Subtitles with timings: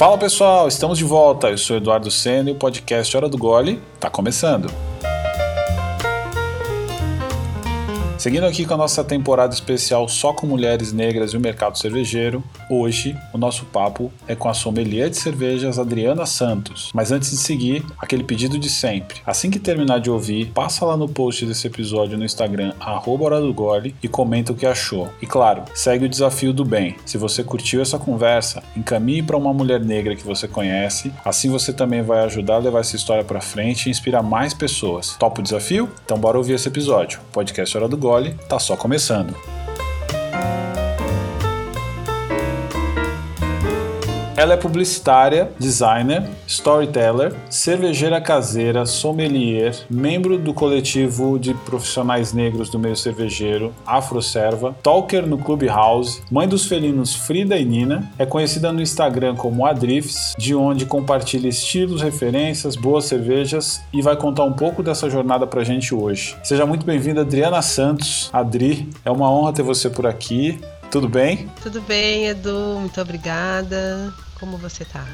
[0.00, 1.50] Fala pessoal, estamos de volta.
[1.50, 4.72] Eu sou Eduardo Senna e o podcast Hora do Gole está começando.
[8.20, 12.44] Seguindo aqui com a nossa temporada especial só com mulheres negras e o mercado cervejeiro,
[12.68, 16.90] hoje o nosso papo é com a sommelier de cervejas Adriana Santos.
[16.92, 19.22] Mas antes de seguir, aquele pedido de sempre.
[19.24, 23.54] Assim que terminar de ouvir, passa lá no post desse episódio no Instagram, arroba do
[23.54, 25.08] Gole, e comenta o que achou.
[25.22, 26.96] E claro, segue o desafio do bem.
[27.06, 31.72] Se você curtiu essa conversa, encaminhe para uma mulher negra que você conhece, assim você
[31.72, 35.16] também vai ajudar a levar essa história para frente e inspirar mais pessoas.
[35.18, 35.88] Topa o desafio?
[36.04, 37.18] Então bora ouvir esse episódio.
[37.32, 39.36] Podcast Hora do Gole Gole está só começando.
[44.40, 52.78] Ela é publicitária, designer, storyteller, cervejeira caseira, sommelier, membro do coletivo de profissionais negros do
[52.78, 58.80] meio cervejeiro Afroserva, talker no Clubhouse, mãe dos felinos Frida e Nina, é conhecida no
[58.80, 64.82] Instagram como Adrifs, de onde compartilha estilos, referências, boas cervejas e vai contar um pouco
[64.82, 66.34] dessa jornada pra gente hoje.
[66.42, 68.30] Seja muito bem-vinda, Adriana Santos.
[68.32, 70.58] Adri, é uma honra ter você por aqui.
[70.90, 71.46] Tudo bem?
[71.62, 72.78] Tudo bem, Edu.
[72.80, 74.10] Muito obrigada.
[74.40, 75.06] Como você tá?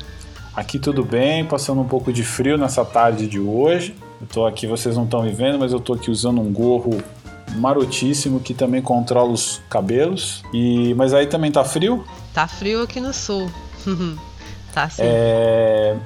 [0.54, 3.94] Aqui tudo bem, passando um pouco de frio nessa tarde de hoje.
[4.20, 7.02] Eu tô aqui, vocês não estão me vendo, mas eu tô aqui usando um gorro
[7.56, 10.44] marotíssimo que também controla os cabelos.
[10.54, 12.04] E mas aí também tá frio?
[12.32, 13.50] Tá frio aqui no sul.
[14.72, 15.02] tá sim.
[15.04, 15.96] É...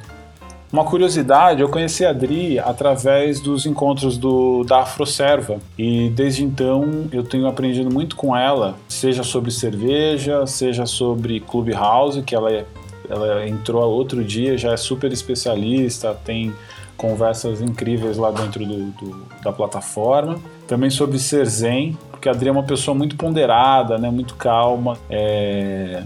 [0.72, 7.08] Uma curiosidade, eu conheci a Adri através dos encontros do, da Afroserva e desde então
[7.10, 12.64] eu tenho aprendido muito com ela, seja sobre cerveja, seja sobre Clubhouse, que ela é
[13.11, 16.55] ela entrou outro dia, já é super especialista, tem
[16.97, 20.39] conversas incríveis lá dentro do, do, da plataforma.
[20.69, 24.98] Também sobre ser zen, porque a Adri é uma pessoa muito ponderada, né, muito calma.
[25.08, 26.03] É...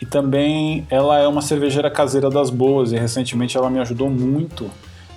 [0.00, 4.68] E também ela é uma cervejeira caseira das boas e recentemente ela me ajudou muito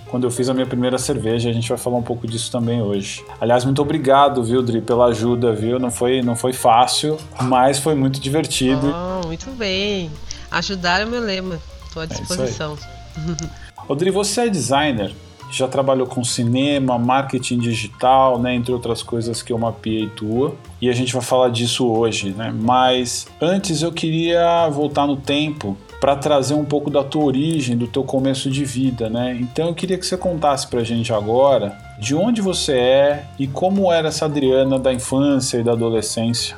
[0.06, 1.50] quando eu fiz a minha primeira cerveja.
[1.50, 3.26] A gente vai falar um pouco disso também hoje.
[3.42, 5.80] Aliás, muito obrigado, viu, Dri, pela ajuda, viu?
[5.80, 8.94] Não foi, não foi fácil, mas foi muito divertido.
[8.94, 10.12] Oh, muito bem.
[10.56, 11.60] Ajudar é o meu lema.
[11.86, 12.78] Estou à é disposição.
[13.18, 13.46] É
[13.76, 15.14] Rodrigo, você é designer,
[15.52, 20.90] já trabalhou com cinema, marketing digital, né, entre outras coisas que eu mapeei tua, e
[20.90, 22.56] a gente vai falar disso hoje, né?
[22.58, 27.88] Mas antes eu queria voltar no tempo para trazer um pouco da tua origem, do
[27.88, 29.38] teu começo de vida, né?
[29.38, 33.92] Então eu queria que você contasse pra gente agora de onde você é e como
[33.92, 36.58] era essa Adriana da infância e da adolescência.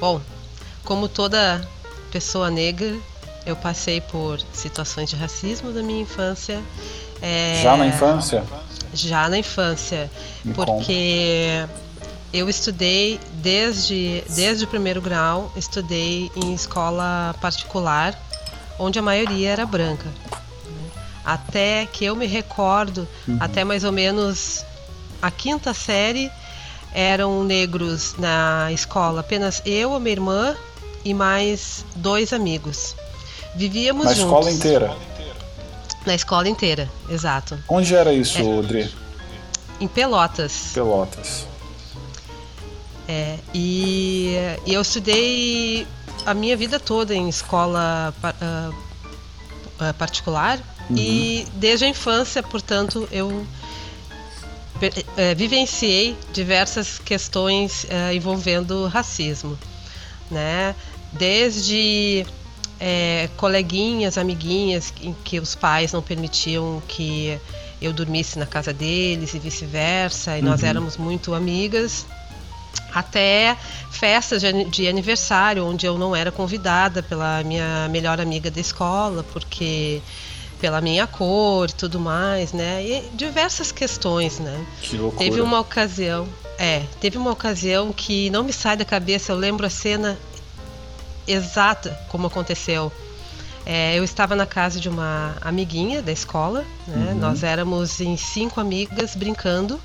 [0.00, 0.20] Bom,
[0.84, 1.66] como toda
[2.10, 2.96] pessoa negra,
[3.46, 6.60] eu passei por situações de racismo da minha infância.
[7.22, 8.44] É, já na infância?
[8.92, 10.10] Já na infância.
[10.44, 11.80] Me porque conta.
[12.32, 18.18] eu estudei desde, desde o primeiro grau, estudei em escola particular,
[18.78, 20.10] onde a maioria era branca.
[21.24, 23.38] Até que eu me recordo, uhum.
[23.40, 24.64] até mais ou menos
[25.22, 26.30] a quinta série,
[26.92, 30.56] eram negros na escola, apenas eu, a minha irmã
[31.04, 32.96] e mais dois amigos.
[33.56, 34.24] Vivíamos Na juntos.
[34.24, 34.96] escola inteira?
[36.04, 37.58] Na escola inteira, exato.
[37.68, 38.94] Onde era isso, é, Dri?
[39.80, 40.70] Em Pelotas.
[40.74, 41.46] Pelotas.
[43.08, 44.36] É, e,
[44.66, 45.86] e, eu estudei
[46.26, 50.58] a minha vida toda em escola uh, particular
[50.90, 50.96] uhum.
[50.96, 53.46] e desde a infância, portanto, eu uh,
[55.36, 59.58] vivenciei diversas questões envolvendo racismo,
[60.30, 60.74] né?
[61.12, 62.26] Desde
[62.80, 67.38] é, coleguinhas, amiguinhas em que os pais não permitiam que
[67.80, 70.48] eu dormisse na casa deles e vice-versa, e uhum.
[70.48, 72.06] nós éramos muito amigas.
[72.94, 73.56] Até
[73.90, 79.22] festas de, de aniversário, onde eu não era convidada pela minha melhor amiga da escola,
[79.32, 80.00] porque
[80.60, 82.82] pela minha cor e tudo mais, né?
[82.82, 84.66] E diversas questões, né?
[84.80, 85.24] Que loucura.
[85.24, 86.26] Teve uma ocasião,
[86.58, 90.18] é, teve uma ocasião que não me sai da cabeça, eu lembro a cena
[91.26, 92.92] exata como aconteceu.
[93.64, 97.12] É, eu estava na casa de uma amiguinha da escola, né?
[97.12, 97.18] uhum.
[97.18, 99.80] nós éramos em cinco amigas brincando.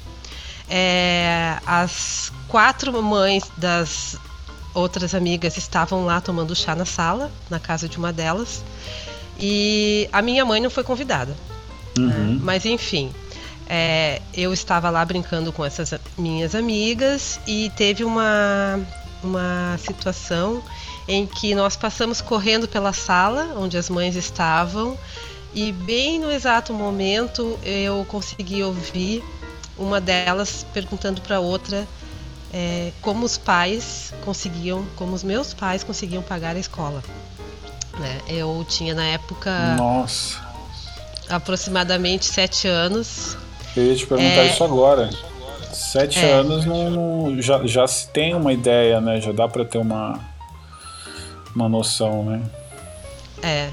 [0.70, 4.16] É, as quatro mães das
[4.74, 8.64] outras amigas estavam lá tomando chá na sala, na casa de uma delas,
[9.40, 11.36] e a minha mãe não foi convidada.
[11.98, 12.06] Né?
[12.06, 12.08] Uhum.
[12.08, 12.40] Né?
[12.42, 13.12] Mas enfim,
[13.68, 18.80] é, eu estava lá brincando com essas minhas amigas e teve uma,
[19.24, 20.64] uma situação
[21.08, 24.98] em que nós passamos correndo pela sala onde as mães estavam
[25.54, 29.24] e bem no exato momento eu consegui ouvir
[29.78, 31.88] uma delas perguntando para outra
[32.54, 37.02] é, como os pais conseguiam, como os meus pais conseguiam pagar a escola.
[37.98, 38.22] Né?
[38.28, 39.76] Eu tinha na época.
[39.76, 40.40] Nossa.
[41.30, 43.38] Aproximadamente sete anos.
[43.76, 44.48] Eu ia te perguntar é...
[44.48, 45.10] isso agora.
[45.74, 46.34] Sete é.
[46.34, 49.20] anos não, não, já, já se tem uma ideia, né?
[49.20, 50.20] Já dá para ter uma,
[51.56, 52.42] uma noção, né?
[53.42, 53.70] É.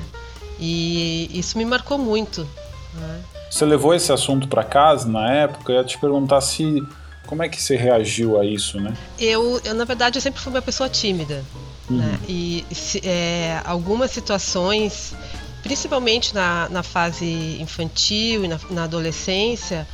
[0.58, 2.46] E isso me marcou muito.
[2.94, 3.20] Né?
[3.50, 5.72] Você levou esse assunto para casa na época?
[5.72, 6.82] Eu ia te perguntar se
[7.26, 8.94] como é que você reagiu a isso, né?
[9.18, 11.44] Eu, eu na verdade, eu sempre fui uma pessoa tímida.
[11.88, 11.98] Uhum.
[11.98, 12.18] Né?
[12.28, 15.14] E se, é, algumas situações,
[15.62, 19.86] principalmente na, na fase infantil e na, na adolescência,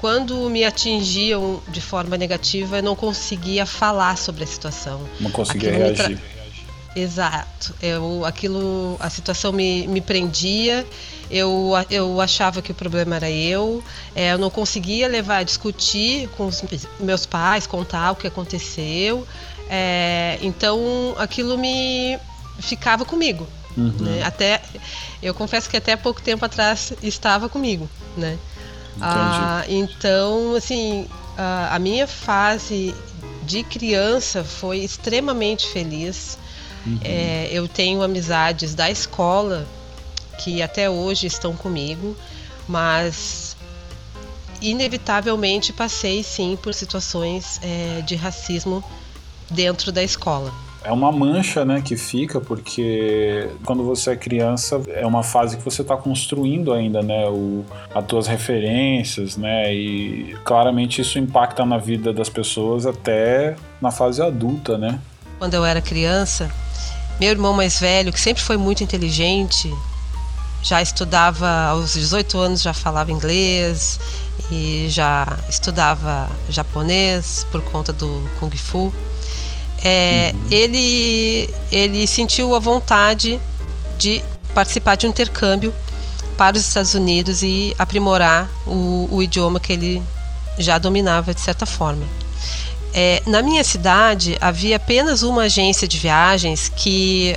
[0.00, 5.00] quando me atingiam de forma negativa, eu não conseguia falar sobre a situação.
[5.20, 6.18] Não conseguia aquilo reagir.
[6.18, 6.38] Tra...
[7.00, 7.74] Exato.
[7.82, 10.86] Eu, aquilo, a situação me, me prendia.
[11.30, 13.82] Eu, eu achava que o problema era eu.
[14.14, 16.62] É, eu não conseguia levar a discutir com os
[16.98, 19.26] meus pais, contar o que aconteceu.
[19.68, 20.80] É, então
[21.18, 22.18] aquilo me
[22.58, 23.46] ficava comigo.
[23.76, 23.92] Uhum.
[24.00, 24.22] Né?
[24.24, 24.60] Até
[25.22, 28.38] eu confesso que até pouco tempo atrás estava comigo, né?
[29.00, 31.06] Ah, então, assim,
[31.36, 32.94] a, a minha fase
[33.42, 36.38] de criança foi extremamente feliz.
[36.86, 36.98] Uhum.
[37.02, 39.66] É, eu tenho amizades da escola
[40.38, 42.16] que até hoje estão comigo,
[42.68, 43.56] mas
[44.60, 48.82] inevitavelmente passei sim por situações é, de racismo
[49.50, 50.52] dentro da escola.
[50.84, 55.64] É uma mancha, né, que fica porque quando você é criança é uma fase que
[55.64, 57.64] você está construindo ainda, né, o,
[57.94, 64.22] as tuas referências, né, e claramente isso impacta na vida das pessoas até na fase
[64.22, 65.00] adulta, né.
[65.38, 66.50] Quando eu era criança,
[67.20, 69.72] meu irmão mais velho, que sempre foi muito inteligente,
[70.62, 74.00] já estudava aos 18 anos, já falava inglês
[74.50, 78.92] e já estudava japonês por conta do Kung Fu
[79.82, 80.40] é, uhum.
[80.50, 83.40] ele, ele sentiu a vontade
[83.96, 84.22] de
[84.54, 85.72] participar de um intercâmbio
[86.36, 90.02] para os Estados Unidos e aprimorar o, o idioma que ele
[90.58, 92.04] já dominava de certa forma.
[92.92, 97.36] É, na minha cidade havia apenas uma agência de viagens que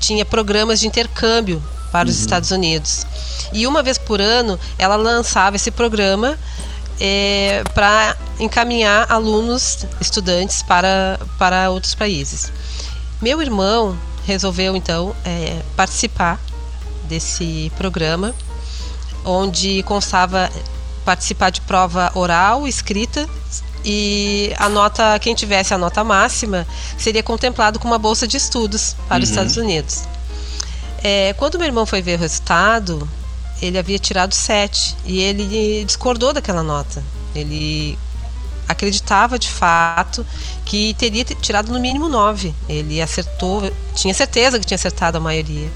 [0.00, 1.62] tinha programas de intercâmbio
[1.92, 2.20] para os uhum.
[2.20, 3.06] Estados Unidos.
[3.52, 6.38] E uma vez por ano ela lançava esse programa
[7.00, 12.52] é, para encaminhar alunos, estudantes para, para outros países.
[13.20, 13.96] Meu irmão
[14.26, 16.40] resolveu então é, participar
[17.04, 18.34] desse programa,
[19.24, 20.50] onde constava
[21.04, 23.28] participar de prova oral, escrita
[23.84, 26.66] e a nota, quem tivesse a nota máxima
[26.98, 29.22] seria contemplado com uma bolsa de estudos para uhum.
[29.22, 30.02] os Estados Unidos.
[31.04, 33.08] É, quando meu irmão foi ver o resultado,
[33.60, 37.02] ele havia tirado 7 e ele discordou daquela nota.
[37.34, 37.98] Ele
[38.68, 40.26] acreditava de fato
[40.64, 42.54] que teria tirado no mínimo 9.
[42.68, 45.70] Ele acertou, tinha certeza que tinha acertado a maioria.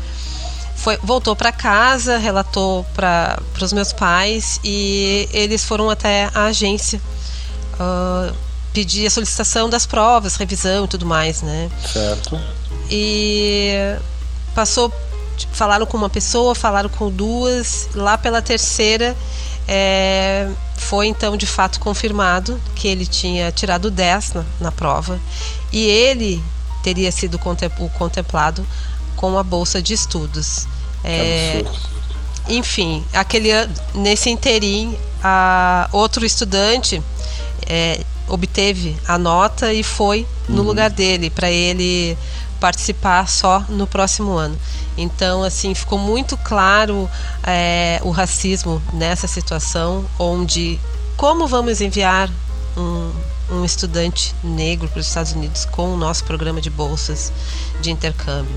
[0.77, 7.01] Foi, voltou para casa, relatou para os meus pais e eles foram até a agência
[7.75, 8.35] uh,
[8.73, 11.71] pedir a solicitação das provas, revisão e tudo mais, né?
[11.93, 12.41] Certo.
[12.91, 13.97] E
[14.55, 14.93] passou
[15.53, 19.17] falaram com uma pessoa, falaram com duas, lá pela terceira
[19.73, 25.21] é, foi então de fato confirmado que ele tinha tirado 10 na, na prova
[25.73, 26.43] e ele
[26.83, 28.67] teria sido contemplado
[29.15, 30.67] com a bolsa de estudos.
[31.05, 31.65] É,
[32.49, 33.51] enfim, aquele
[33.95, 37.01] nesse interim, a, outro estudante
[37.69, 40.67] é, obteve a nota e foi no uhum.
[40.67, 42.19] lugar dele para ele
[42.61, 44.57] participar só no próximo ano.
[44.97, 47.09] Então, assim, ficou muito claro
[47.45, 50.79] é, o racismo nessa situação, onde
[51.17, 52.31] como vamos enviar
[52.77, 53.11] um,
[53.51, 57.33] um estudante negro para os Estados Unidos com o nosso programa de bolsas
[57.81, 58.55] de intercâmbio.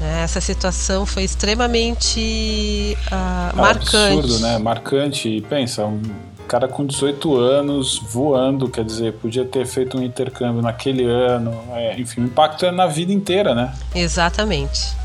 [0.00, 0.22] Né?
[0.22, 4.18] Essa situação foi extremamente uh, marcante.
[4.18, 4.58] Absurdo, né?
[4.58, 5.28] Marcante.
[5.28, 6.00] E pensa, um
[6.48, 11.54] cara com 18 anos voando, quer dizer, podia ter feito um intercâmbio naquele ano.
[11.72, 13.72] É, enfim, o impacto é na vida inteira, né?
[13.94, 14.96] Exatamente.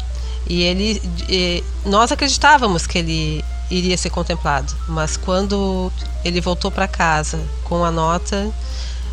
[0.50, 5.92] E ele, e nós acreditávamos que ele iria ser contemplado, mas quando
[6.24, 8.50] ele voltou para casa com a nota,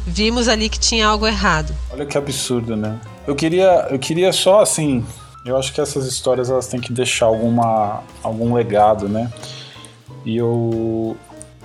[0.07, 1.75] vimos ali que tinha algo errado.
[1.91, 2.99] Olha que absurdo, né?
[3.27, 5.05] Eu queria, eu queria só assim,
[5.45, 9.31] eu acho que essas histórias elas têm que deixar alguma, algum legado, né?
[10.25, 11.17] E eu,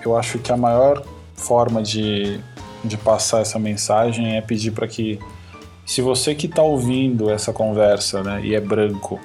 [0.05, 1.03] eu acho que a maior
[1.35, 2.39] forma de,
[2.83, 5.19] de passar essa mensagem é pedir para que,
[5.85, 9.19] se você que está ouvindo essa conversa, né, e é branco,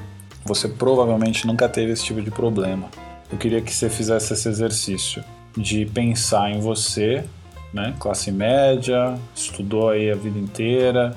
[0.45, 2.89] você provavelmente nunca teve esse tipo de problema.
[3.31, 5.23] Eu queria que você fizesse esse exercício
[5.57, 7.25] de pensar em você,
[7.73, 11.15] né, classe média, estudou aí a vida inteira,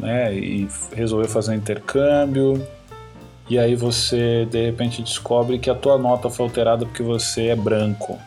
[0.00, 2.66] né, e resolveu fazer um intercâmbio,
[3.50, 7.56] e aí você de repente descobre que a tua nota foi alterada porque você é
[7.56, 8.18] branco.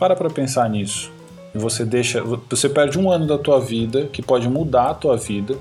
[0.00, 1.12] Para para pensar nisso.
[1.54, 5.58] Você deixa, você perde um ano da tua vida que pode mudar a tua vida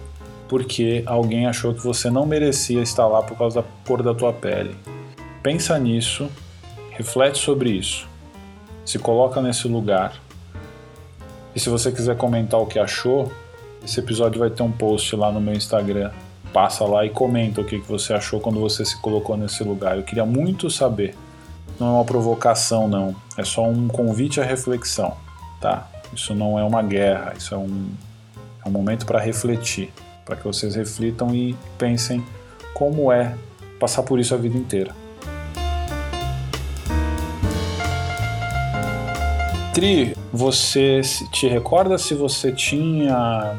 [0.48, 4.32] porque alguém achou que você não merecia estar lá por causa da cor da tua
[4.32, 4.76] pele.
[5.44, 6.30] Pensa nisso,
[6.92, 8.08] reflete sobre isso,
[8.86, 10.14] se coloca nesse lugar.
[11.54, 13.30] E se você quiser comentar o que achou,
[13.84, 16.12] esse episódio vai ter um post lá no meu Instagram.
[16.54, 19.98] Passa lá e comenta o que você achou quando você se colocou nesse lugar.
[19.98, 21.14] Eu queria muito saber.
[21.80, 23.16] Não é uma provocação, não.
[23.38, 25.16] É só um convite à reflexão,
[25.62, 25.88] tá?
[26.14, 27.88] Isso não é uma guerra, isso é um,
[28.66, 29.92] é um momento para refletir
[30.30, 32.24] para que vocês reflitam e pensem
[32.76, 33.34] como é
[33.80, 34.96] passar por isso a vida inteira.
[39.74, 43.58] Tri, você te recorda se você tinha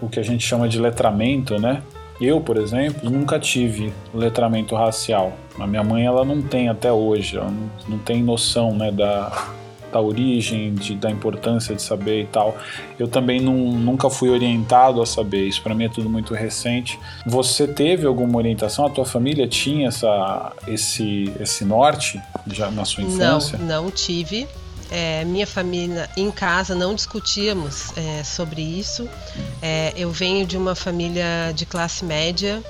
[0.00, 1.82] o que a gente chama de letramento, né?
[2.20, 5.32] Eu, por exemplo, nunca tive letramento racial.
[5.58, 9.48] A minha mãe ela não tem até hoje, ela não, não tem noção né, da,
[9.92, 12.56] da origem, de, da importância de saber e tal.
[12.98, 16.98] Eu também não, nunca fui orientado a saber, isso para mim é tudo muito recente.
[17.26, 18.86] Você teve alguma orientação?
[18.86, 23.58] A tua família tinha essa, esse, esse norte já na sua infância?
[23.58, 24.46] Não, não tive.
[24.90, 29.08] É, minha família em casa não discutíamos é, sobre isso.
[29.60, 32.62] É, eu venho de uma família de classe média,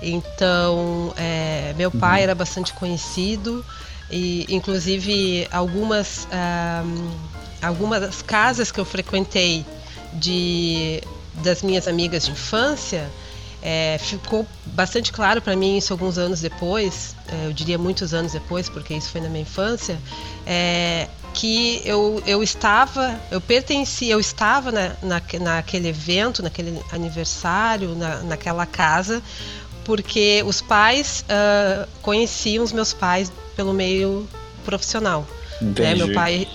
[0.00, 2.24] então é, meu pai uhum.
[2.24, 3.64] era bastante conhecido.
[4.10, 7.10] E, inclusive, algumas, um,
[7.60, 9.66] algumas casas que eu frequentei
[10.14, 11.02] de,
[11.34, 13.10] das minhas amigas de infância,
[13.60, 18.32] é, ficou bastante claro para mim isso alguns anos depois, é, eu diria muitos anos
[18.32, 19.98] depois, porque isso foi na minha infância,
[20.46, 27.94] é, que eu, eu estava, eu pertencia, eu estava na, na, naquele evento, naquele aniversário,
[27.94, 29.22] na, naquela casa,
[29.84, 34.28] porque os pais uh, conheciam os meus pais pelo meio
[34.64, 35.24] profissional.
[35.62, 35.94] Né?
[35.94, 36.48] Meu pai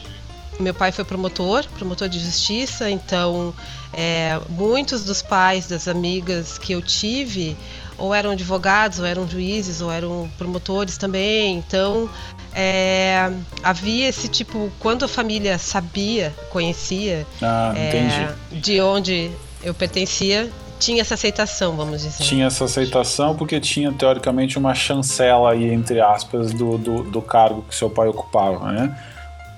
[0.59, 3.55] meu pai foi promotor, promotor de justiça, então
[3.93, 7.57] é, muitos dos pais das amigas que eu tive
[7.97, 11.55] ou eram advogados, ou eram juízes, ou eram promotores também.
[11.57, 12.09] Então
[12.53, 13.31] é,
[13.63, 19.31] havia esse tipo, quando a família sabia, conhecia ah, é, de onde
[19.63, 22.23] eu pertencia, tinha essa aceitação, vamos dizer.
[22.23, 27.63] Tinha essa aceitação porque tinha, teoricamente, uma chancela aí, entre aspas, do, do, do cargo
[27.67, 28.97] que seu pai ocupava, né?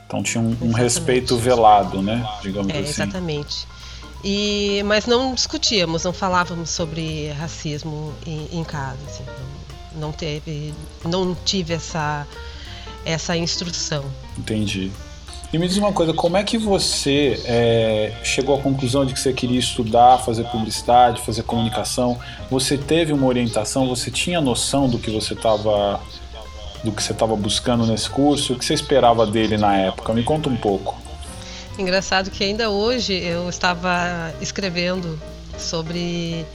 [0.06, 2.24] Então tinha um, um respeito velado, né?
[2.42, 3.01] Digamos é, assim.
[3.01, 3.68] Exatamente.
[4.27, 8.98] E, mas não discutíamos, não falávamos sobre racismo em, em casa.
[9.05, 9.24] Assim,
[9.94, 12.25] não, não, teve, não tive essa,
[13.05, 14.03] essa instrução.
[14.36, 14.91] Entendi.
[15.53, 19.20] E me diz uma coisa, como é que você é, chegou à conclusão de que
[19.20, 22.20] você queria estudar, fazer publicidade, fazer comunicação?
[22.50, 23.88] Você teve uma orientação?
[23.88, 26.01] Você tinha noção do que você estava
[26.84, 28.53] do que você estava buscando nesse curso?
[28.53, 30.13] O que você esperava dele na época?
[30.13, 31.05] Me conta um pouco.
[31.77, 35.20] Engraçado que ainda hoje eu estava escrevendo
[35.58, 36.46] sobre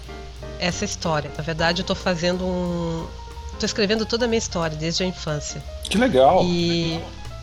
[0.58, 1.30] essa história.
[1.36, 3.06] Na verdade, eu estou fazendo um,
[3.52, 5.62] estou escrevendo toda a minha história desde a infância.
[5.84, 6.42] Que legal.
[6.44, 7.00] E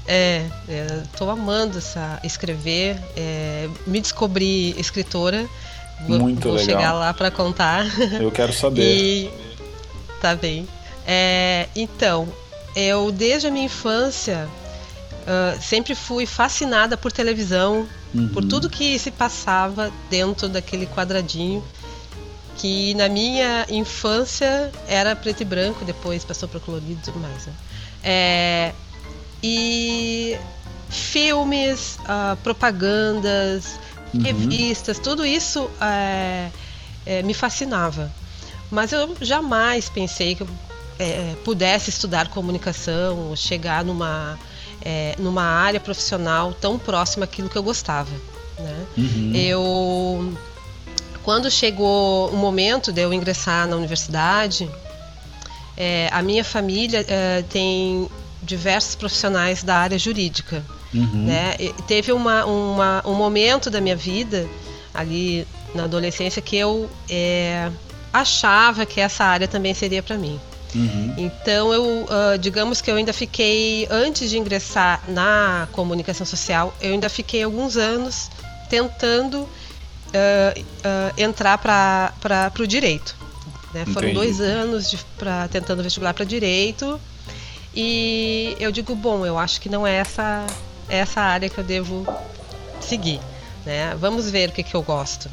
[0.08, 0.46] é,
[1.04, 5.48] estou é, amando essa, escrever, é, me descobri escritora.
[6.08, 6.80] Vou, Muito vou legal.
[6.80, 7.86] chegar lá para contar.
[8.20, 8.82] Eu quero saber.
[8.82, 9.32] e,
[10.22, 10.68] tá bem.
[11.06, 12.28] É, então,
[12.76, 14.48] eu desde a minha infância
[15.28, 18.30] uh, sempre fui fascinada por televisão, uhum.
[18.30, 21.64] por tudo que se passava dentro daquele quadradinho
[22.58, 27.46] que na minha infância era preto e branco, depois passou para colorido e tudo mais.
[27.46, 27.54] Né?
[28.04, 28.74] É,
[29.44, 30.38] e
[30.90, 33.80] filmes, uh, propagandas,
[34.14, 34.22] uhum.
[34.22, 36.50] revistas, tudo isso é,
[37.06, 38.12] é, me fascinava.
[38.72, 40.50] Mas eu jamais pensei que eu
[41.00, 44.38] é, pudesse estudar comunicação ou chegar numa,
[44.88, 48.10] é, numa área profissional tão próxima àquilo que eu gostava.
[48.58, 48.86] Né?
[48.98, 49.32] Uhum.
[49.36, 50.38] Eu,
[51.24, 54.70] quando chegou o momento de eu ingressar na universidade,
[55.76, 58.08] é, a minha família é, tem
[58.42, 60.64] diversos profissionais da área jurídica.
[60.94, 61.26] Uhum.
[61.26, 61.58] Né?
[61.60, 64.48] E teve uma, uma, um momento da minha vida,
[64.94, 67.70] ali na adolescência, que eu é,
[68.14, 70.40] achava que essa área também seria para mim.
[70.76, 71.14] Uhum.
[71.18, 76.92] Então eu, uh, digamos que eu ainda fiquei antes de ingressar na comunicação social, eu
[76.94, 78.30] ainda fiquei alguns anos
[78.70, 79.50] tentando uh,
[80.60, 83.16] uh, entrar para o direito.
[83.74, 83.86] Né?
[83.94, 87.00] Foram dois anos de, pra, tentando vestibular para direito
[87.76, 90.46] e eu digo, bom, eu acho que não é essa,
[90.90, 92.08] essa área que eu devo
[92.82, 93.20] seguir.
[93.66, 93.96] Né?
[94.00, 95.30] Vamos ver o que, que eu gosto.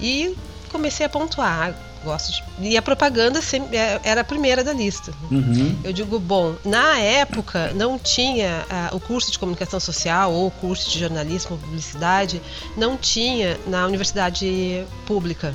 [0.00, 0.36] E
[0.70, 2.68] comecei a pontuar Gosto de...
[2.68, 5.12] E a propaganda sempre é, era a primeira da lista.
[5.30, 5.78] Uhum.
[5.84, 10.50] Eu digo, bom, na época não tinha uh, o curso de comunicação social ou o
[10.50, 12.40] curso de jornalismo, publicidade,
[12.76, 15.54] não tinha na universidade pública.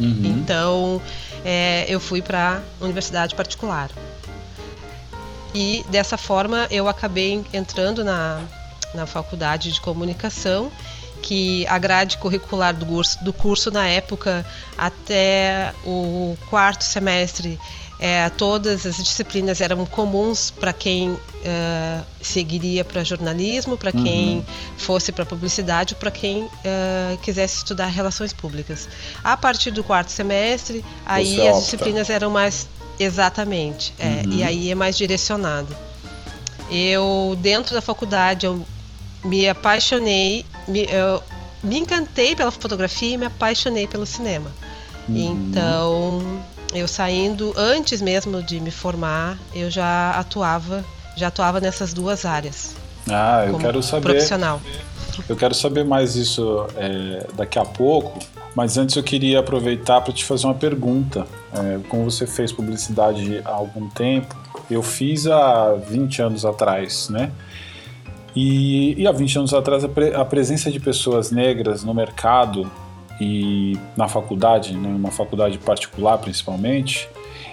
[0.00, 0.22] Uhum.
[0.24, 1.02] Então,
[1.44, 3.90] é, eu fui para universidade particular.
[5.54, 8.40] E dessa forma eu acabei entrando na,
[8.94, 10.70] na faculdade de comunicação
[11.28, 14.46] que a grade curricular do curso, do curso na época
[14.78, 17.60] até o quarto semestre
[18.00, 21.18] é, todas as disciplinas eram comuns para quem uh,
[22.22, 24.44] seguiria para jornalismo, para quem uhum.
[24.78, 28.88] fosse para publicidade, para quem uh, quisesse estudar relações públicas.
[29.22, 32.68] A partir do quarto semestre, aí as disciplinas eram mais
[33.00, 34.32] exatamente, é, uhum.
[34.32, 35.76] e aí é mais direcionado.
[36.70, 38.64] Eu dentro da faculdade eu
[39.24, 41.22] me apaixonei, me, eu
[41.62, 44.50] me encantei pela fotografia e me apaixonei pelo cinema.
[45.08, 45.16] Uhum.
[45.16, 46.42] Então,
[46.74, 50.84] eu saindo antes mesmo de me formar, eu já atuava,
[51.16, 52.74] já atuava nessas duas áreas.
[53.10, 54.12] Ah, eu quero saber.
[54.12, 54.60] Profissional.
[55.28, 58.18] Eu quero saber mais isso é, daqui a pouco,
[58.54, 61.26] mas antes eu queria aproveitar para te fazer uma pergunta.
[61.52, 64.36] É, como você fez publicidade há algum tempo,
[64.70, 67.32] eu fiz há 20 anos atrás, né?
[68.34, 72.70] E, e há 20 anos atrás, a, pre, a, presença de pessoas negras no mercado
[73.20, 77.08] e na faculdade, né, numa faculdade particular principalmente,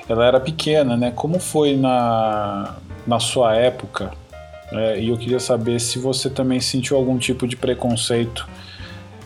[0.08, 1.12] ela era pequena, né?
[1.16, 2.76] Como foi na,
[3.08, 4.12] na sua época?
[4.72, 8.48] É, e eu queria saber se você também sentiu algum tipo de preconceito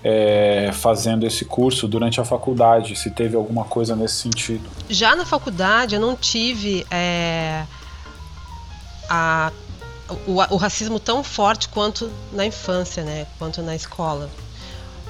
[0.04, 4.64] é, fazendo esse curso durante a faculdade, se teve alguma coisa nesse sentido.
[4.90, 7.64] Já na faculdade eu não tive é,
[9.10, 9.52] a
[10.28, 13.26] o, o, racismo tão forte quanto na infância, né?
[13.38, 14.30] Quanto na escola.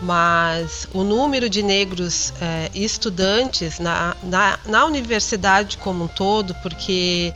[0.01, 7.33] Mas o número de negros é, estudantes na, na, na, universidade como um todo, porque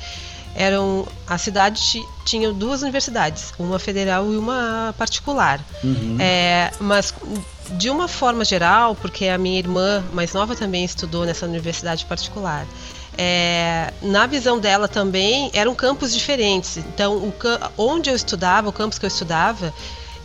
[0.56, 5.60] eram a cidade tinha duas universidades, uma federal e uma particular.
[5.84, 6.18] Uhum.
[6.20, 7.14] É, mas
[7.72, 12.66] de uma forma geral, porque a minha irmã mais nova também estudou nessa universidade particular
[13.18, 16.78] é, na visão dela também eram campos diferentes.
[16.78, 17.34] Então, o,
[17.78, 19.74] onde eu estudava, o campus que eu estudava,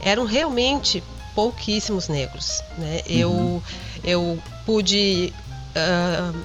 [0.01, 1.03] eram realmente
[1.35, 2.63] pouquíssimos negros.
[2.77, 3.03] Né?
[3.09, 3.17] Uhum.
[3.17, 3.63] Eu,
[4.05, 5.33] eu pude
[5.77, 6.39] uh,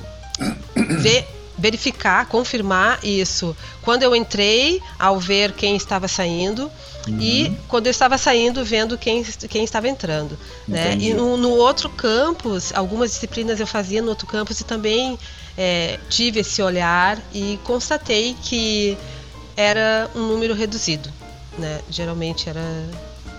[1.00, 1.28] ver,
[1.58, 6.70] verificar, confirmar isso quando eu entrei, ao ver quem estava saindo.
[7.08, 7.20] Uhum.
[7.20, 10.38] E quando eu estava saindo, vendo quem, quem estava entrando.
[10.68, 10.96] Né?
[11.00, 15.18] E no, no outro campus, algumas disciplinas eu fazia no outro campus e também
[15.58, 18.98] é, tive esse olhar e constatei que
[19.56, 21.10] era um número reduzido,
[21.58, 21.82] né?
[21.90, 22.62] Geralmente era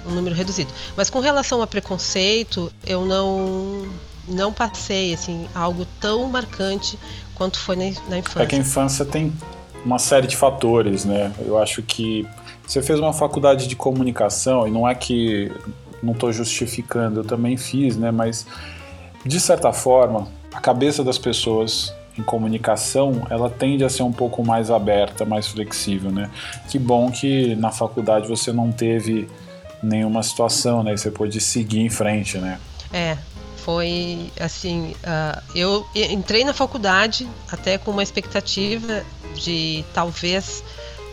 [0.06, 0.72] um número reduzido.
[0.96, 3.86] Mas com relação a preconceito, eu não
[4.26, 6.98] não passei assim algo tão marcante
[7.34, 8.42] quanto foi na, na infância.
[8.42, 9.32] É que a infância tem
[9.84, 11.32] uma série de fatores, né?
[11.40, 12.26] Eu acho que
[12.66, 15.52] você fez uma faculdade de comunicação e não é que
[16.02, 18.10] não estou justificando, eu também fiz, né?
[18.10, 18.46] Mas
[19.24, 24.44] de certa forma, a cabeça das pessoas em comunicação, ela tende a ser um pouco
[24.44, 26.30] mais aberta, mais flexível, né?
[26.68, 29.28] Que bom que na faculdade você não teve
[29.82, 30.96] nenhuma situação, né?
[30.96, 32.58] Você pôde seguir em frente, né?
[32.92, 33.18] É,
[33.56, 39.02] foi assim, uh, eu entrei na faculdade até com uma expectativa
[39.34, 40.62] de talvez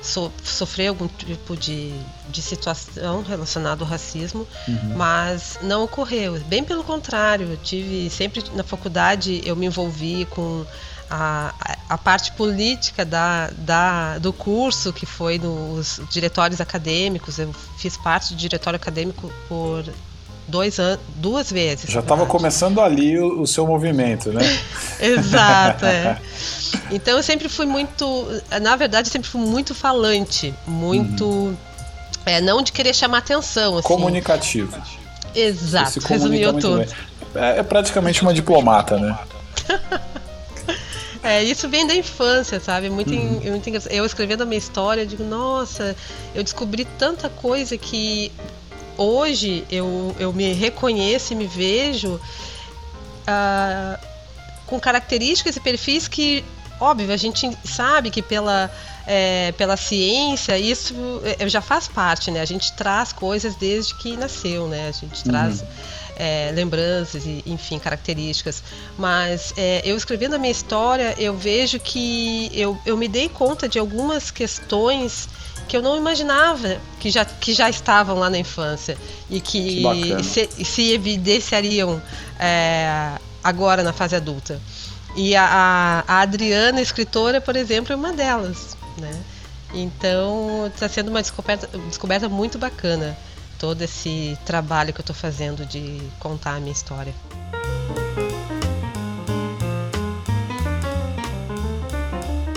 [0.02, 1.94] so, sofrer algum tipo de,
[2.30, 4.96] de situação relacionada ao racismo, uhum.
[4.96, 6.40] mas não ocorreu.
[6.42, 10.66] Bem pelo contrário, eu tive sempre na faculdade eu me envolvi com
[11.12, 11.54] a,
[11.90, 17.38] a parte política da, da, do curso, que foi nos diretórios acadêmicos.
[17.38, 19.84] Eu fiz parte do diretório acadêmico por
[20.48, 21.92] dois anos, duas vezes.
[21.92, 24.42] Já estava começando ali o, o, seu movimento, né?
[25.00, 26.18] Exato, é.
[26.90, 28.28] Então eu sempre fui muito,
[28.62, 31.58] na verdade, sempre fui muito falante, muito, uhum.
[32.26, 33.88] é, não de querer chamar atenção, assim.
[33.88, 34.82] Comunicativo.
[35.36, 36.86] Exato, resumiu tudo.
[37.36, 39.18] É, é praticamente uma diplomata, né?
[41.32, 42.90] É, isso vem da infância, sabe?
[42.90, 43.52] Muito, uhum.
[43.52, 43.94] muito engraçado.
[43.94, 45.96] Eu escrevendo a minha história, eu digo, nossa,
[46.36, 48.30] eu descobri tanta coisa que
[48.98, 54.08] hoje eu, eu me reconheço e me vejo uh,
[54.68, 56.44] com características e perfis que,
[56.82, 58.70] óbvio, a gente sabe que pela,
[59.08, 60.94] é, pela ciência isso
[61.40, 62.42] é, já faz parte, né?
[62.42, 64.90] A gente traz coisas desde que nasceu, né?
[64.90, 65.62] A gente traz.
[65.62, 65.68] Uhum
[66.16, 68.64] é, lembranças e, enfim, características.
[68.98, 73.68] Mas é, eu escrevendo a minha história, eu vejo que eu, eu me dei conta
[73.68, 75.28] de algumas questões
[75.68, 78.98] que eu não imaginava que já, que já estavam lá na infância
[79.30, 79.84] e que,
[80.18, 82.02] que se, se, evidenciariam
[82.40, 83.12] é,
[83.44, 84.60] agora na fase adulta.
[85.16, 89.12] E a, a, Adriana, escritora, por exemplo, é uma delas, né?
[89.74, 93.18] Então está sendo uma descoberta, descoberta muito bacana
[93.62, 97.14] todo esse trabalho que eu estou fazendo de contar a minha história.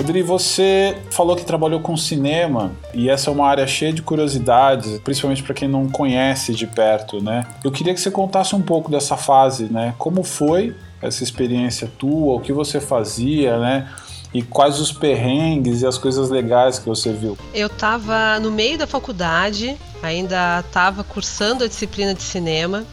[0.01, 4.99] Adri, você falou que trabalhou com cinema e essa é uma área cheia de curiosidades,
[5.01, 7.47] principalmente para quem não conhece de perto, né?
[7.63, 9.95] Eu queria que você contasse um pouco dessa fase, né?
[9.99, 13.89] Como foi essa experiência tua, o que você fazia, né?
[14.35, 17.39] E quais os perrengues e as coisas legais que você viu?
[17.55, 22.85] Eu estava no meio da faculdade, ainda estava cursando a disciplina de cinema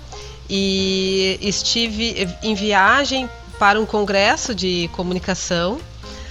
[0.47, 3.27] e estive em viagem
[3.57, 5.79] para um congresso de comunicação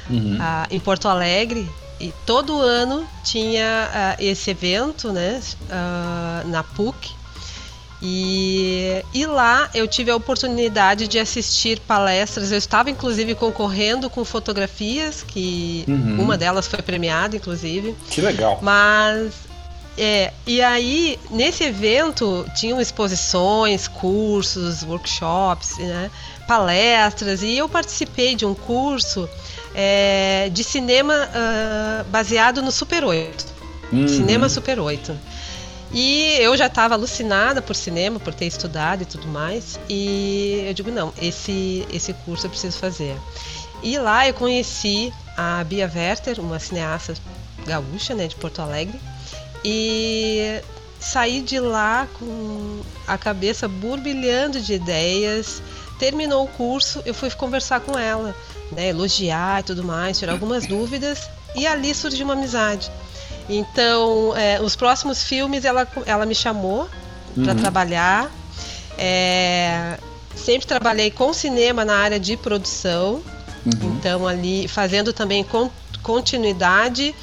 [0.08, 0.36] uhum.
[0.36, 1.68] uh, em Porto Alegre.
[1.98, 7.19] E todo ano tinha uh, esse evento né, uh, na PUC.
[8.02, 12.50] E, e lá eu tive a oportunidade de assistir palestras.
[12.50, 16.22] Eu estava inclusive concorrendo com fotografias, que uhum.
[16.22, 17.94] uma delas foi premiada, inclusive.
[18.10, 18.58] Que legal.
[18.62, 19.32] Mas
[19.98, 26.10] é, e aí, nesse evento, tinham exposições, cursos, workshops, né,
[26.48, 29.28] palestras, e eu participei de um curso
[29.74, 33.46] é, de cinema uh, baseado no Super 8.
[33.92, 34.08] Uhum.
[34.08, 35.14] Cinema Super 8.
[35.92, 39.78] E eu já estava alucinada por cinema, por ter estudado e tudo mais.
[39.88, 43.16] E eu digo, não, esse, esse curso eu preciso fazer.
[43.82, 47.14] E lá eu conheci a Bia Werther, uma cineasta
[47.66, 49.00] gaúcha, né, de Porto Alegre.
[49.64, 50.60] E
[51.00, 55.60] saí de lá com a cabeça burbilhando de ideias.
[55.98, 58.34] Terminou o curso, eu fui conversar com ela
[58.72, 62.90] né, elogiar e tudo mais, tirar algumas dúvidas, e ali surgiu uma amizade.
[63.50, 66.88] Então, é, os próximos filmes ela, ela me chamou
[67.36, 67.44] uhum.
[67.44, 68.30] para trabalhar.
[68.96, 69.98] É,
[70.36, 73.22] sempre trabalhei com cinema na área de produção,
[73.66, 73.96] uhum.
[73.96, 75.68] então ali fazendo também con
[76.02, 77.14] continuidade,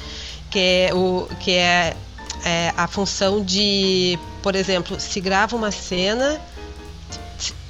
[0.50, 1.96] que é, o, que é,
[2.44, 6.40] é a função de, por exemplo, se grava uma cena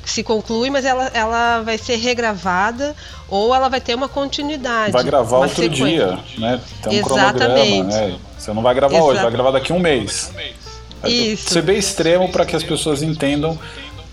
[0.04, 2.96] se conclui, mas ela, ela vai ser regravada
[3.28, 4.90] ou ela vai ter uma continuidade.
[4.90, 5.86] Vai gravar outro sequência.
[5.86, 6.60] dia, né?
[6.82, 7.94] Tem um Exatamente.
[7.94, 8.18] né?
[8.38, 9.10] Você não vai gravar Exato.
[9.10, 10.32] hoje, vai gravar daqui a um mês.
[11.04, 11.50] Isso.
[11.50, 13.58] Ser bem extremo para que as pessoas entendam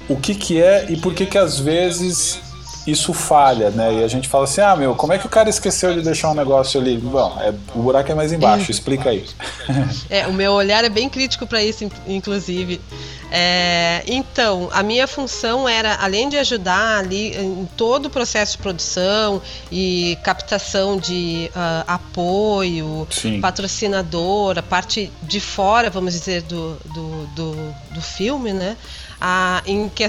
[0.08, 2.40] o que, que é e por que, que às vezes
[2.86, 3.96] isso falha, né?
[3.96, 6.30] E a gente fala assim, ah, meu, como é que o cara esqueceu de deixar
[6.30, 6.98] um negócio ali?
[6.98, 9.26] Bom, é, o buraco é mais embaixo, explica aí.
[10.10, 12.80] É, o meu olhar é bem crítico para isso, inclusive.
[13.32, 18.58] É, então, a minha função era, além de ajudar ali em todo o processo de
[18.60, 23.42] produção e captação de uh, apoio, Sim.
[23.42, 28.78] patrocinador, a parte de fora, vamos dizer, do, do, do, do filme, né?
[29.20, 30.04] A, em, que,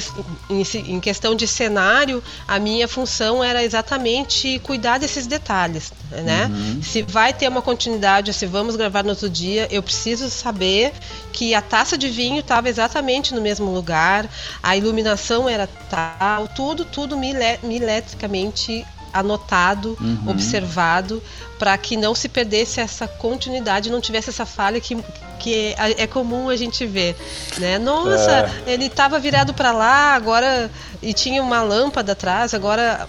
[0.51, 0.63] em,
[0.95, 6.47] em, questão de cenário, a minha função era exatamente cuidar desses detalhes, né?
[6.47, 6.83] Uhum.
[6.83, 10.93] Se vai ter uma continuidade, se vamos gravar no outro dia, eu preciso saber
[11.33, 14.29] que a taça de vinho estava exatamente no mesmo lugar,
[14.63, 18.85] a iluminação era tal, tudo, tudo milimetricamente
[19.19, 20.31] anotado, uhum.
[20.31, 21.23] observado,
[21.59, 24.97] para que não se perdesse essa continuidade, não tivesse essa falha que,
[25.39, 27.17] que é, é comum a gente ver,
[27.59, 27.79] né?
[27.79, 28.31] Nossa,
[28.67, 28.73] é.
[28.73, 30.71] ele estava virado para lá, agora
[31.03, 33.09] e tinha uma lâmpada atrás, agora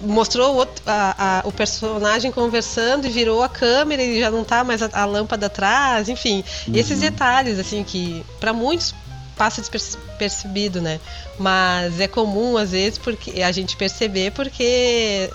[0.00, 4.42] mostrou o, outro, a, a, o personagem conversando e virou a câmera e já não
[4.42, 6.74] está mais a, a, lâmpada atrás, enfim, uhum.
[6.76, 8.94] esses detalhes assim que para muitos
[9.38, 11.00] passa despercebido, né?
[11.38, 15.30] Mas é comum às vezes porque a gente perceber porque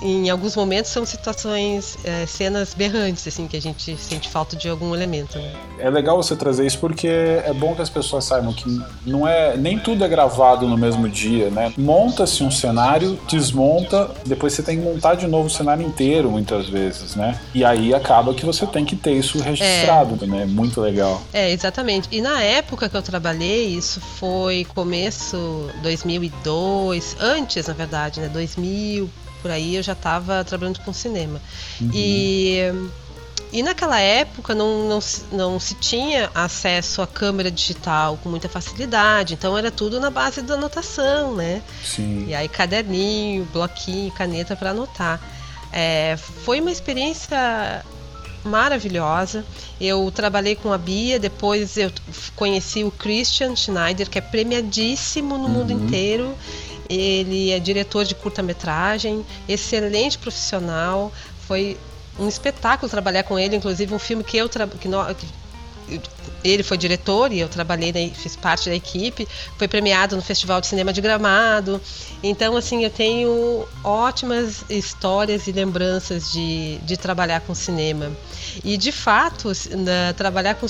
[0.00, 4.68] em alguns momentos são situações, é, cenas berrantes, assim, que a gente sente falta de
[4.68, 5.38] algum elemento.
[5.38, 5.52] Né?
[5.78, 9.56] É legal você trazer isso porque é bom que as pessoas saibam que não é
[9.56, 11.72] nem tudo é gravado no mesmo dia, né?
[11.76, 16.68] Monta-se um cenário, desmonta, depois você tem que montar de novo o cenário inteiro, muitas
[16.68, 17.38] vezes, né?
[17.54, 20.26] E aí acaba que você tem que ter isso registrado, é.
[20.26, 20.46] né?
[20.46, 21.20] Muito legal.
[21.32, 22.08] É, exatamente.
[22.12, 28.28] E na época que eu trabalhei, isso foi começo 2002, antes, na verdade, né?
[28.28, 29.08] 2000
[29.40, 31.40] por aí eu já estava trabalhando com cinema.
[31.80, 31.90] Uhum.
[31.94, 32.58] E,
[33.52, 34.98] e naquela época não, não,
[35.32, 40.42] não se tinha acesso à câmera digital com muita facilidade, então era tudo na base
[40.42, 41.62] da anotação, né?
[41.84, 42.26] Sim.
[42.28, 45.20] E aí caderninho, bloquinho, caneta para anotar.
[45.72, 47.84] É, foi uma experiência
[48.44, 49.44] maravilhosa.
[49.80, 51.90] Eu trabalhei com a Bia, depois eu
[52.34, 55.50] conheci o Christian Schneider, que é premiadíssimo no uhum.
[55.50, 56.34] mundo inteiro.
[56.88, 61.12] Ele é diretor de curta-metragem, excelente profissional.
[61.46, 61.76] Foi
[62.18, 65.26] um espetáculo trabalhar com ele, inclusive um filme que eu que, no, que
[66.44, 69.26] ele foi diretor e eu trabalhei, né, fiz parte da equipe.
[69.56, 71.80] Foi premiado no Festival de Cinema de Gramado.
[72.22, 78.10] Então, assim, eu tenho ótimas histórias e lembranças de, de trabalhar com cinema.
[78.64, 80.66] E, de fato, na, trabalhar com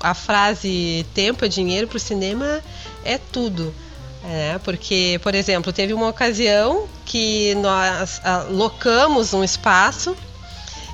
[0.00, 2.60] a frase tempo é dinheiro para o cinema
[3.04, 3.74] é tudo.
[4.26, 10.16] É, porque, por exemplo, teve uma ocasião que nós locamos um espaço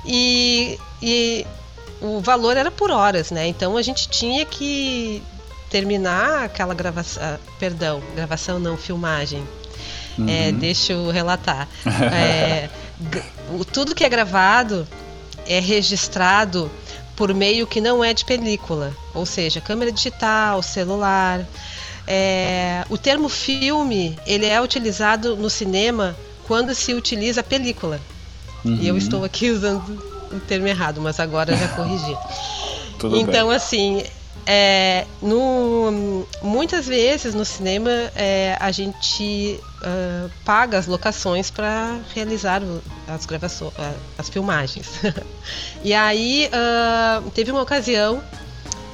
[0.05, 1.45] e, e
[2.01, 3.47] o valor era por horas, né?
[3.47, 5.23] Então a gente tinha que
[5.69, 9.47] terminar aquela gravação, ah, perdão, gravação não, filmagem.
[10.17, 10.29] É, uhum.
[10.29, 11.69] É, deixa eu relatar.
[12.13, 12.69] é,
[13.71, 14.85] tudo que é gravado
[15.47, 16.69] é registrado
[17.15, 21.45] por meio que não é de película, ou seja, câmera digital, celular.
[22.07, 26.15] É, o termo filme ele é utilizado no cinema
[26.47, 27.99] quando se utiliza película.
[28.65, 28.77] Uhum.
[28.81, 28.97] E eu uhum.
[28.97, 29.81] estou aqui usando
[30.31, 32.17] o termo errado, mas agora já corrigi.
[33.19, 33.55] então, bem.
[33.55, 34.03] assim,
[34.45, 42.61] é, no, muitas vezes no cinema é, a gente uh, paga as locações para realizar
[43.07, 43.73] as gravações,
[44.17, 44.87] as filmagens.
[45.83, 48.21] e aí uh, teve uma ocasião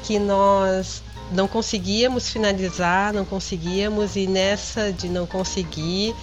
[0.04, 6.16] que nós não conseguíamos finalizar, não conseguíamos e nessa de não conseguir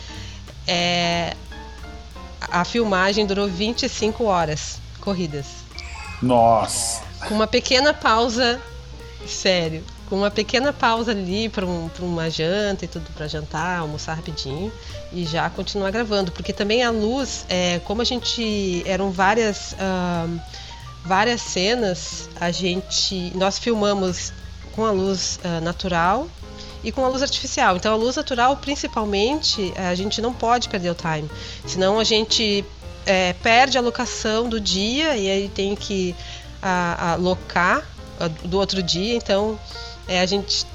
[0.67, 1.35] é,
[2.41, 5.47] a filmagem durou 25 horas corridas.
[6.23, 7.03] Nossa.
[7.29, 8.61] Com uma pequena pausa,
[9.27, 14.15] sério, com uma pequena pausa ali para um, uma janta e tudo para jantar, almoçar
[14.15, 14.73] rapidinho
[15.13, 20.41] e já continuar gravando, porque também a luz, é, como a gente eram várias uh,
[21.05, 24.33] várias cenas, a gente nós filmamos
[24.75, 26.29] com a luz uh, natural
[26.83, 27.77] e com a luz artificial.
[27.77, 31.31] Então a luz natural, principalmente, a gente não pode perder o time,
[31.67, 32.65] senão a gente
[33.07, 36.15] é, perde a locação do dia e aí tem que
[37.15, 37.87] alocar
[38.45, 39.15] do outro dia.
[39.15, 39.59] Então,
[40.09, 40.67] é, a gente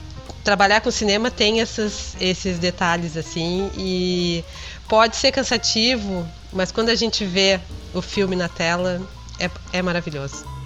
[0.43, 4.43] trabalhar com cinema tem essas, esses detalhes assim e
[4.87, 7.59] pode ser cansativo, mas quando a gente vê
[7.93, 9.01] o filme na tela
[9.39, 10.58] é, é maravilhoso.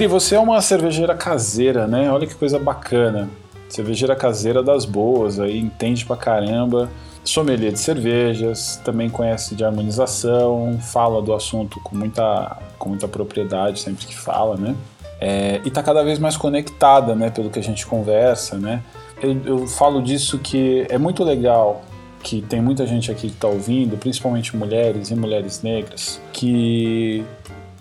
[0.00, 2.10] Dri, você é uma cervejeira caseira, né?
[2.10, 3.28] Olha que coisa bacana.
[3.68, 6.88] Cervejeira caseira das boas, aí entende pra caramba.
[7.22, 13.78] Sommelier de cervejas, também conhece de harmonização, fala do assunto com muita, com muita propriedade
[13.78, 14.74] sempre que fala, né?
[15.20, 17.28] É, e tá cada vez mais conectada, né?
[17.28, 18.82] Pelo que a gente conversa, né?
[19.22, 21.82] Eu, eu falo disso que é muito legal
[22.22, 27.22] que tem muita gente aqui que está ouvindo, principalmente mulheres e mulheres negras, que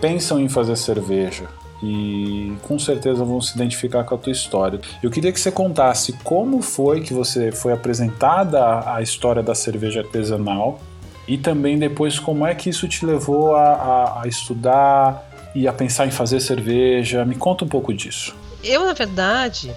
[0.01, 1.47] pensam em fazer cerveja,
[1.81, 4.79] e com certeza vão se identificar com a tua história.
[5.01, 10.01] Eu queria que você contasse como foi que você foi apresentada a história da cerveja
[10.01, 10.79] artesanal
[11.27, 15.73] e também depois como é que isso te levou a, a, a estudar e a
[15.73, 17.23] pensar em fazer cerveja.
[17.23, 18.35] Me conta um pouco disso.
[18.63, 19.71] Eu, na verdade,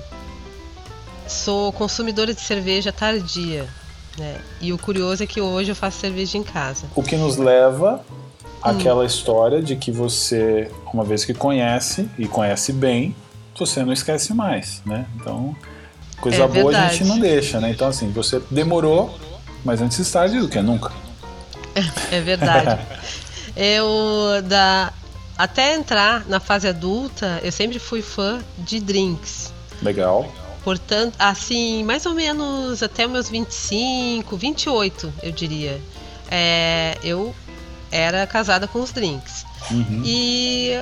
[1.26, 3.66] sou consumidora de cerveja tardia.
[4.18, 4.38] Né?
[4.60, 6.86] E o curioso é que hoje eu faço cerveja em casa.
[6.94, 8.04] O que nos leva
[8.62, 13.14] aquela história de que você, uma vez que conhece e conhece bem,
[13.58, 15.06] você não esquece mais, né?
[15.16, 15.54] Então,
[16.20, 16.76] coisa é boa verdade.
[16.76, 17.70] a gente não deixa, né?
[17.70, 19.18] Então, assim, você demorou,
[19.64, 20.92] mas antes tarde do que nunca.
[22.10, 22.80] É verdade.
[23.56, 24.92] eu, da,
[25.36, 29.52] até entrar na fase adulta, eu sempre fui fã de drinks.
[29.82, 30.30] Legal.
[30.62, 35.80] Portanto, assim, mais ou menos até meus 25, 28, eu diria.
[36.30, 37.34] É, eu
[37.92, 39.44] era casada com os drinks.
[39.70, 40.02] Uhum.
[40.04, 40.80] E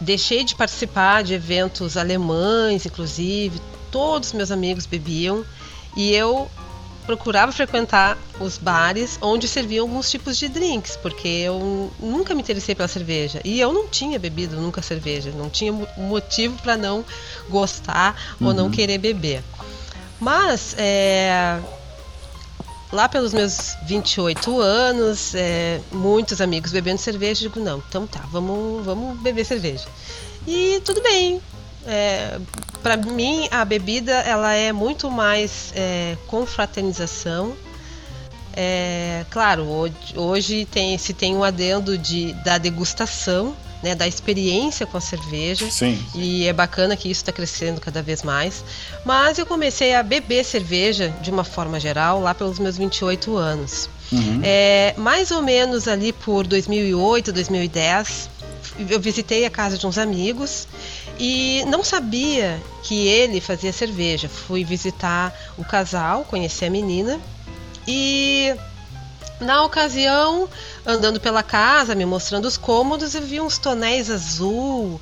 [0.00, 5.44] deixei de participar de eventos alemães, inclusive, todos meus amigos bebiam
[5.96, 6.48] e eu
[7.06, 12.74] procurava frequentar os bares onde serviam alguns tipos de drinks, porque eu nunca me interessei
[12.74, 17.04] pela cerveja e eu não tinha bebido nunca cerveja, não tinha motivo para não
[17.48, 18.48] gostar uhum.
[18.48, 18.70] ou não uhum.
[18.70, 19.42] querer beber.
[20.20, 21.58] Mas é,
[22.92, 28.20] lá pelos meus 28 anos, é, muitos amigos bebendo cerveja, eu digo, não, então tá,
[28.30, 29.86] vamos, vamos beber cerveja.
[30.46, 31.40] E tudo bem.
[31.86, 32.38] É,
[32.82, 37.56] para mim, a bebida ela é muito mais é, confraternização.
[38.54, 44.86] É, claro, hoje, hoje tem, se tem um adendo de, da degustação, né, da experiência
[44.86, 45.70] com a cerveja.
[45.70, 46.02] Sim.
[46.14, 48.64] E é bacana que isso está crescendo cada vez mais.
[49.04, 53.88] Mas eu comecei a beber cerveja de uma forma geral lá pelos meus 28 anos.
[54.12, 54.40] Uhum.
[54.42, 58.30] É, mais ou menos ali por 2008, 2010,
[58.88, 60.66] eu visitei a casa de uns amigos
[61.18, 64.28] e não sabia que ele fazia cerveja.
[64.28, 67.20] Fui visitar o casal, conheci a menina
[67.86, 68.54] e
[69.42, 70.48] Na ocasião,
[70.86, 75.00] andando pela casa, me mostrando os cômodos, eu vi uns tonéis azul,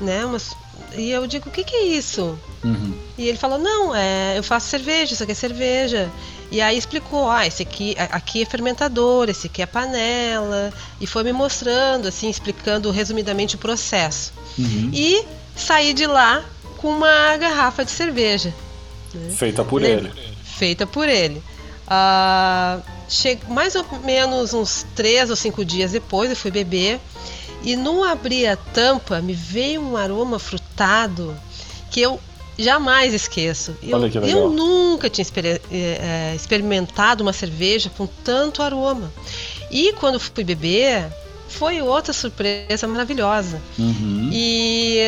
[0.00, 0.24] né?
[0.24, 0.54] Umas...
[0.96, 2.38] E eu digo, o que, que é isso?
[2.64, 2.94] Uhum.
[3.16, 6.10] E ele falou, não, é, eu faço cerveja, isso aqui é cerveja.
[6.50, 10.72] E aí explicou, ah, esse aqui, aqui é fermentador, esse aqui é panela.
[11.00, 14.32] E foi me mostrando, assim, explicando resumidamente o processo.
[14.58, 14.90] Uhum.
[14.92, 16.44] E saí de lá
[16.78, 18.54] com uma garrafa de cerveja.
[19.12, 19.30] Né?
[19.30, 20.10] Feita por ele.
[20.42, 21.42] Feita por ele.
[21.86, 23.38] Uh, che...
[23.48, 27.00] Mais ou menos uns três ou cinco dias depois eu fui beber.
[27.62, 31.36] E no abrir a tampa me veio um aroma frutado
[31.90, 32.20] que eu
[32.56, 33.76] jamais esqueço.
[33.82, 39.12] Eu, eu nunca tinha exper é, experimentado uma cerveja com tanto aroma.
[39.70, 41.08] E quando fui beber,
[41.48, 43.60] foi outra surpresa maravilhosa.
[43.78, 44.30] Uhum.
[44.32, 44.98] E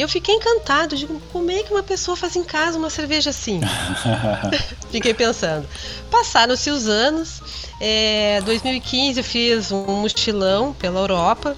[0.00, 0.96] eu fiquei encantado.
[0.96, 3.60] Digo, como é que uma pessoa faz em casa uma cerveja assim?
[4.90, 5.66] fiquei pensando.
[6.10, 7.40] Passaram-se os anos.
[7.80, 11.56] É, 2015 eu fiz um mochilão pela Europa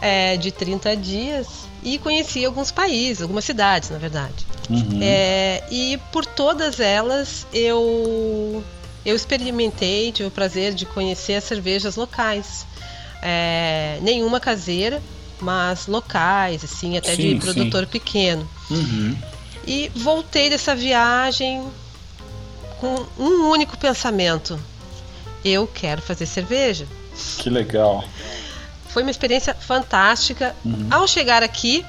[0.00, 1.46] é, de 30 dias
[1.82, 4.46] e conheci alguns países, algumas cidades, na verdade.
[4.70, 5.00] Uhum.
[5.02, 8.62] É, e por todas elas eu
[9.04, 12.64] eu experimentei, tive o prazer de conhecer as cervejas locais.
[13.20, 15.02] É, nenhuma caseira,
[15.42, 17.90] mas locais, assim, até sim, de produtor sim.
[17.90, 18.48] pequeno.
[18.70, 19.16] Uhum.
[19.66, 21.66] E voltei dessa viagem
[22.80, 24.58] com um único pensamento:
[25.44, 26.86] eu quero fazer cerveja.
[27.38, 28.04] Que legal.
[28.88, 30.54] Foi uma experiência fantástica.
[30.64, 30.88] Uhum.
[30.90, 31.84] Ao chegar aqui,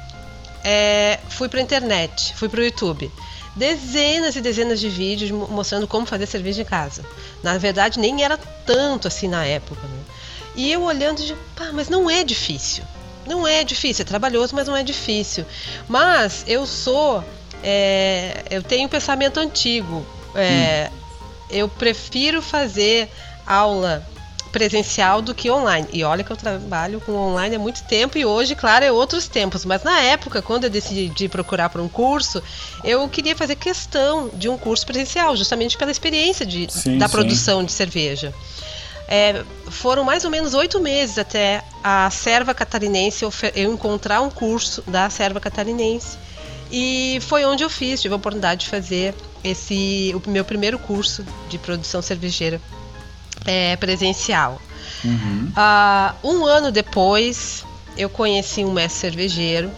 [0.63, 3.11] é, fui para a internet, fui para o YouTube.
[3.55, 7.05] Dezenas e dezenas de vídeos mostrando como fazer cerveja em casa.
[7.43, 9.81] Na verdade, nem era tanto assim na época.
[9.85, 9.99] Né?
[10.55, 12.83] E eu olhando digo, pá, mas não é difícil.
[13.25, 15.45] Não é difícil, é trabalhoso, mas não é difícil.
[15.87, 17.23] Mas eu sou.
[17.63, 20.05] É, eu tenho um pensamento antigo.
[20.35, 20.97] É, hum.
[21.49, 23.09] Eu prefiro fazer
[23.45, 24.05] aula
[24.53, 25.87] presencial do que online.
[25.91, 29.27] E olha que eu trabalho com online há muito tempo e hoje, claro, é outros
[29.27, 29.65] tempos.
[29.65, 32.41] Mas na época, quando eu decidi procurar por um curso,
[32.83, 37.11] eu queria fazer questão de um curso presencial, justamente pela experiência de, sim, da sim.
[37.11, 38.31] produção de cerveja.
[39.15, 44.81] É, foram mais ou menos oito meses até a serva catarinense eu encontrar um curso
[44.87, 46.17] da serva catarinense
[46.71, 51.23] e foi onde eu fiz, tive a oportunidade de fazer esse o meu primeiro curso
[51.47, 52.59] de produção cervejeira
[53.45, 54.59] é, presencial.
[55.05, 55.51] Uhum.
[55.55, 57.63] Uh, um ano depois,
[57.95, 59.69] eu conheci um mestre cervejeiro,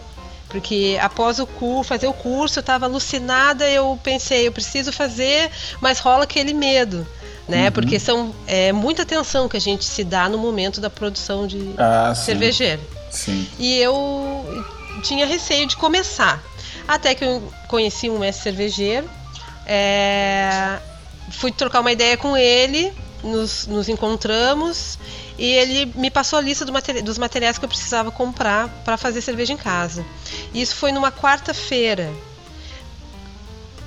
[0.48, 5.50] porque após o curso, fazer o curso, eu estava alucinada, eu pensei, eu preciso fazer,
[5.82, 7.06] mas rola aquele medo.
[7.48, 7.66] Né?
[7.66, 7.72] Uhum.
[7.72, 11.74] Porque são é, muita atenção que a gente se dá no momento da produção de
[11.78, 12.82] ah, cervejeiro.
[13.10, 13.48] Sim.
[13.58, 14.64] E eu
[15.02, 16.42] tinha receio de começar.
[16.88, 19.08] Até que eu conheci um mestre cervejeiro,
[19.66, 20.78] é,
[21.30, 24.98] fui trocar uma ideia com ele nos, nos encontramos
[25.38, 28.96] e ele me passou a lista do materi dos materiais que eu precisava comprar para
[28.96, 30.04] fazer cerveja em casa.
[30.54, 32.10] E isso foi numa quarta-feira.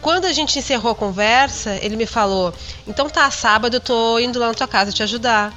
[0.02, 2.54] Quando a gente encerrou a conversa, ele me falou:
[2.88, 5.54] Então tá, sábado eu tô indo lá na tua casa te ajudar.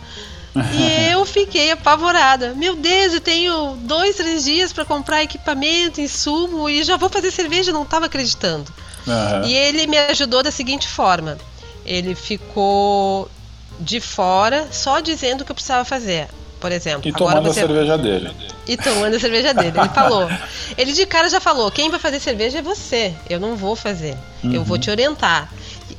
[0.55, 2.55] e eu fiquei apavorada.
[2.55, 7.31] Meu Deus, eu tenho dois, três dias para comprar equipamento, insumo e já vou fazer
[7.31, 7.73] cerveja.
[7.73, 8.73] Não estava acreditando.
[9.07, 9.45] Uhum.
[9.45, 11.39] E ele me ajudou da seguinte forma:
[11.85, 13.31] ele ficou
[13.79, 16.29] de fora só dizendo o que eu precisava fazer.
[16.63, 17.09] Por exemplo.
[17.09, 17.59] E tomando você...
[17.59, 18.31] a cerveja dele.
[18.69, 19.77] E tomando a cerveja dele.
[19.77, 20.31] Ele falou.
[20.79, 23.13] Ele de cara já falou: quem vai fazer cerveja é você.
[23.29, 24.17] Eu não vou fazer.
[24.45, 24.53] Uhum.
[24.53, 25.53] Eu vou te orientar.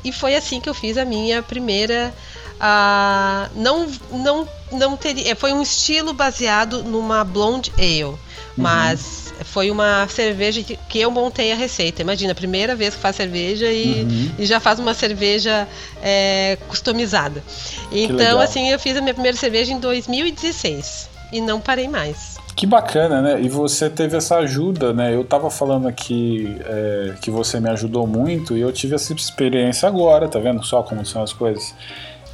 [0.05, 2.13] E foi assim que eu fiz a minha primeira.
[2.53, 5.35] Uh, não, não, não teria.
[5.35, 8.03] Foi um estilo baseado numa blonde ale.
[8.03, 8.17] Uhum.
[8.55, 12.01] Mas foi uma cerveja que, que, eu montei a receita.
[12.01, 14.31] Imagina, a primeira vez que faz cerveja e, uhum.
[14.39, 15.67] e já faz uma cerveja
[16.01, 17.43] é, customizada.
[17.91, 22.37] Então, assim, eu fiz a minha primeira cerveja em 2016 e não parei mais.
[22.55, 23.41] Que bacana, né?
[23.41, 25.13] E você teve essa ajuda, né?
[25.13, 29.87] Eu tava falando aqui é, que você me ajudou muito e eu tive essa experiência
[29.87, 31.73] agora, tá vendo só como são as coisas?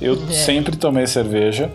[0.02, 0.34] Eu é.
[0.34, 1.72] sempre tomei cerveja,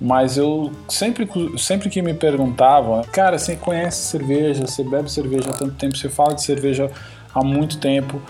[0.00, 5.52] mas eu sempre, sempre que me perguntavam, cara, você conhece cerveja, você bebe cerveja há
[5.52, 6.90] tanto tempo, você fala de cerveja
[7.34, 8.20] há muito tempo,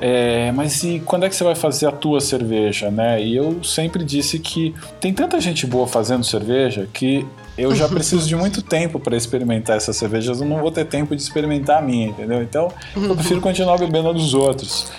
[0.00, 3.22] é, mas e quando é que você vai fazer a tua cerveja, né?
[3.22, 7.26] E eu sempre disse que tem tanta gente boa fazendo cerveja que
[7.56, 11.14] eu já preciso de muito tempo para experimentar essas cervejas, eu não vou ter tempo
[11.14, 12.42] de experimentar a minha, entendeu?
[12.42, 14.90] Então eu prefiro continuar bebendo a dos outros.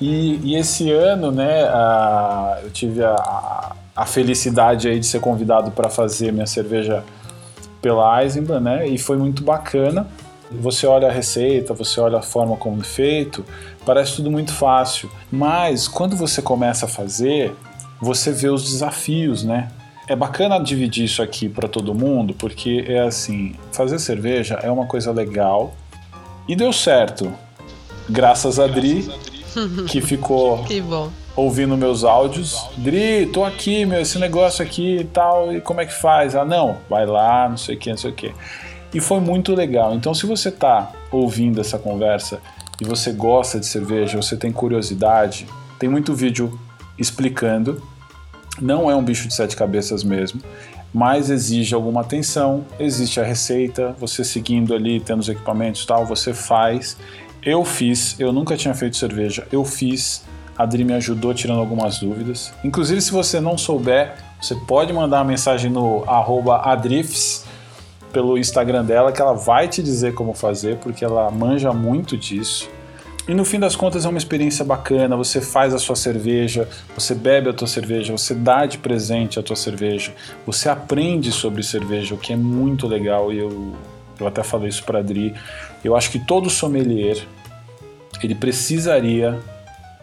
[0.00, 5.18] E, e esse ano, né, a, eu tive a, a a felicidade aí de ser
[5.20, 7.02] convidado para fazer minha cerveja
[7.82, 8.86] pela Eisenbahn, né?
[8.86, 10.06] E foi muito bacana.
[10.52, 13.44] Você olha a receita, você olha a forma como é feito,
[13.84, 15.10] parece tudo muito fácil.
[15.32, 17.52] Mas quando você começa a fazer,
[18.00, 19.68] você vê os desafios, né?
[20.06, 24.86] É bacana dividir isso aqui para todo mundo, porque é assim, fazer cerveja é uma
[24.86, 25.74] coisa legal
[26.46, 27.32] e deu certo.
[28.08, 29.10] Graças a Dri,
[29.88, 31.10] que ficou Que bom.
[31.38, 32.68] Ouvindo meus áudios.
[32.76, 36.34] Dri, tô aqui, meu, esse negócio aqui e tal, e como é que faz?
[36.34, 38.34] Ah, não, vai lá, não sei o que, não sei o que.
[38.92, 39.94] E foi muito legal.
[39.94, 42.40] Então, se você tá ouvindo essa conversa
[42.80, 45.46] e você gosta de cerveja, você tem curiosidade,
[45.78, 46.58] tem muito vídeo
[46.98, 47.80] explicando.
[48.60, 50.40] Não é um bicho de sete cabeças mesmo,
[50.92, 52.64] mas exige alguma atenção.
[52.80, 56.96] Existe a receita, você seguindo ali, tendo os equipamentos e tal, você faz.
[57.40, 60.26] Eu fiz, eu nunca tinha feito cerveja, eu fiz.
[60.58, 62.52] A Adri me ajudou tirando algumas dúvidas.
[62.64, 66.04] Inclusive, se você não souber, você pode mandar uma mensagem no
[66.64, 67.44] adrifs
[68.12, 72.68] pelo Instagram dela, que ela vai te dizer como fazer, porque ela manja muito disso.
[73.28, 77.14] E no fim das contas é uma experiência bacana, você faz a sua cerveja, você
[77.14, 80.14] bebe a tua cerveja, você dá de presente a tua cerveja,
[80.46, 83.74] você aprende sobre cerveja, o que é muito legal e eu,
[84.18, 85.34] eu até falei isso para Adri.
[85.84, 87.18] Eu acho que todo sommelier
[88.22, 89.38] ele precisaria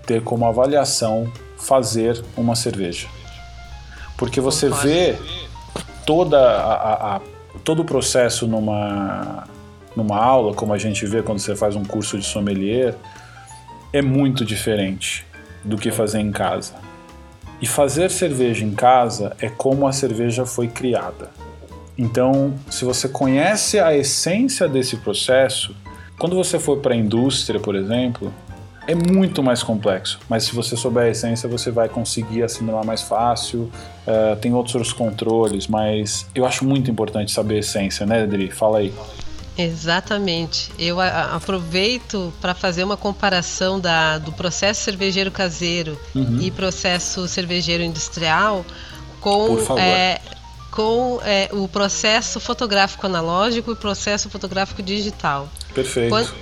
[0.06, 3.08] ter como avaliação fazer uma cerveja.
[4.18, 5.18] Porque você vê
[6.06, 7.22] toda a, a- a-
[7.64, 9.46] todo o processo numa,
[9.96, 12.96] numa aula, como a gente vê quando você faz um curso de sommelier,
[13.92, 15.26] é muito diferente
[15.64, 16.74] do que fazer em casa.
[17.62, 21.32] E fazer cerveja em casa é como a cerveja foi criada.
[21.98, 25.74] Então, se você conhece a essência desse processo,
[26.20, 28.32] quando você for para a indústria, por exemplo,
[28.88, 30.20] é muito mais complexo.
[30.30, 33.72] Mas se você souber a essência, você vai conseguir assimilar mais fácil.
[34.08, 38.52] eh, tem outros controles, mas eu acho muito importante saber a essência, né, Adri?
[38.52, 38.94] Fala aí.
[39.58, 40.72] Exatamente.
[40.78, 46.40] Eu aproveito para fazer uma comparação da, do processo cervejeiro caseiro Uhum.
[46.42, 48.66] e processo cervejeiro industrial
[49.22, 50.20] com, é,
[50.72, 55.50] com é, o processo fotográfico analógico e o processo fotográfico digital.
[55.74, 56.10] Perfeito.
[56.10, 56.34] Quando,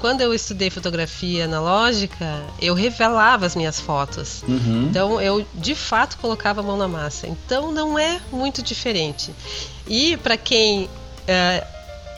[0.00, 4.42] quando eu estudei fotografia analógica, eu revelava as minhas fotos.
[4.48, 4.86] Uhum.
[4.90, 7.26] Então eu de fato colocava a mão na massa.
[7.26, 9.30] Então não é muito diferente.
[9.86, 10.88] E para quem
[11.28, 11.64] é,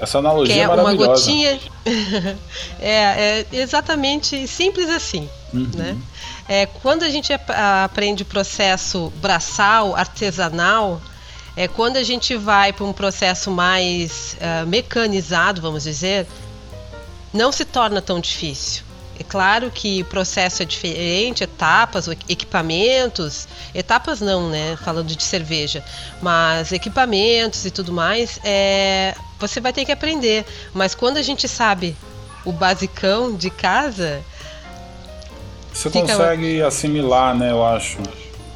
[0.01, 1.21] Essa analogia é quer uma maravilhosa.
[1.27, 1.61] gotinha,
[2.81, 5.71] é, é exatamente simples assim, Uhum.
[5.75, 5.97] né?
[6.49, 7.51] É, quando a gente ap-
[7.85, 11.01] aprende o processo braçal, artesanal,
[11.57, 16.27] é quando a gente vai para um processo mais ah, mecanizado, vamos dizer,
[17.33, 18.83] não se torna tão difícil.
[19.21, 24.77] É claro que o processo é diferente, etapas, equipamentos, etapas não, né?
[24.83, 25.85] Falando de cerveja,
[26.21, 30.45] mas equipamentos e tudo mais, é, você vai ter que aprender.
[30.73, 31.95] Mas quando a gente sabe
[32.45, 34.23] o basicão de casa,
[35.73, 37.97] Você Fica- consegue assimilar, né, eu acho.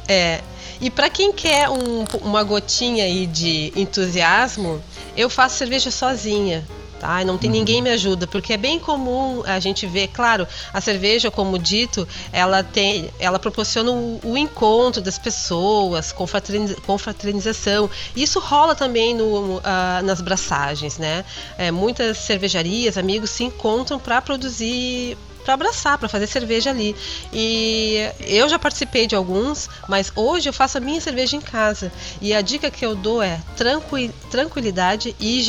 [0.07, 0.41] É.
[0.79, 4.79] E para quem quer um- uma gotinha aí de entusiasmo,
[5.15, 6.63] eu faço cerveja sozinha.
[6.99, 7.21] Tá?
[7.21, 10.81] E Não tem ninguém me ajuda, porque é bem comum a gente ver, claro, a
[10.81, 17.89] cerveja, como dito, ela tem, ela proporciona o, o encontro das pessoas, confraterniza- confraternização.
[18.15, 21.23] Isso rola também no, ah, nas braçagens, né?
[21.57, 26.93] É, muitas cervejarias, amigos se encontram para produzir para abraçar, para fazer cerveja ali.
[27.31, 31.89] E eu já participei de alguns, mas hoje eu faço a minha cerveja em casa.
[32.21, 35.39] E a dica que eu dou é tranqui- tranquilidade e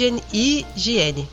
[0.76, 1.28] higiene.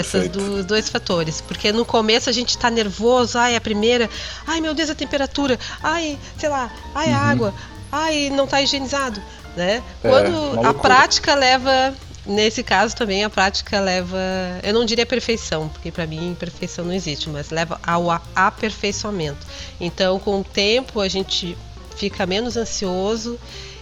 [0.00, 1.40] Esses do- dois fatores.
[1.40, 4.08] Porque no começo a gente tá nervoso, ai, a primeira,
[4.46, 7.54] ai meu Deus, a temperatura, ai, sei lá, ai, a água,
[7.90, 9.20] ai, não tá higienizado,
[9.56, 9.82] né?
[10.02, 11.94] É, Quando a prática leva
[12.28, 14.18] Nesse caso também a prática leva,
[14.64, 19.46] eu não diria perfeição, porque para mim perfeição não existe, mas leva ao aperfeiçoamento.
[19.80, 21.56] Então, com o tempo a gente
[21.96, 23.38] fica menos ansioso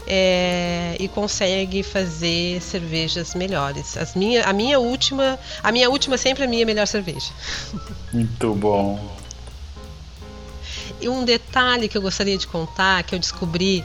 [0.07, 3.97] é, e consegue fazer cervejas melhores.
[3.97, 7.31] As minha, a minha última, a minha última sempre é a minha melhor cerveja.
[8.13, 9.15] Muito bom.
[11.01, 13.85] E um detalhe que eu gostaria de contar, que eu descobri,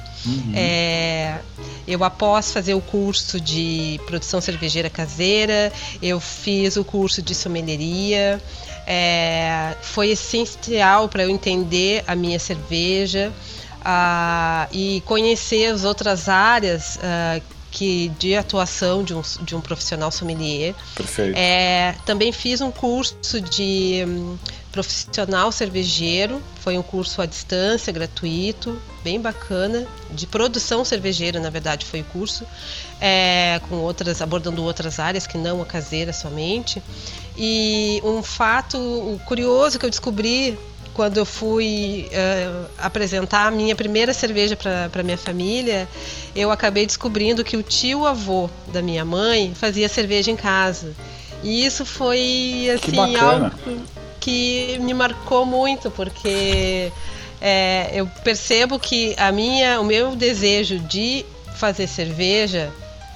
[0.53, 1.39] é,
[1.87, 8.41] eu após fazer o curso de produção cervejeira caseira, eu fiz o curso de sommelieria,
[8.87, 13.33] é, foi essencial para eu entender a minha cerveja
[13.83, 20.11] ah, e conhecer as outras áreas ah, que de atuação de um, de um profissional
[20.11, 20.73] sommelier.
[20.95, 21.37] Perfeito.
[21.37, 24.37] É, também fiz um curso de hum,
[24.71, 31.85] profissional cervejeiro, foi um curso à distância, gratuito, bem bacana, de produção cervejeira, na verdade,
[31.85, 32.45] foi o curso,
[32.99, 36.81] é, com outras, abordando outras áreas que não a caseira somente.
[37.37, 38.77] E um fato
[39.25, 40.57] curioso que eu descobri
[40.99, 45.87] quando eu fui uh, apresentar a minha primeira cerveja para minha família,
[46.35, 50.93] eu acabei descobrindo que o tio avô da minha mãe fazia cerveja em casa.
[51.41, 53.49] E isso foi assim algo
[54.19, 56.91] que me marcou muito, porque
[57.39, 61.25] é, eu percebo que a minha, o meu desejo de
[61.55, 62.73] fazer cerveja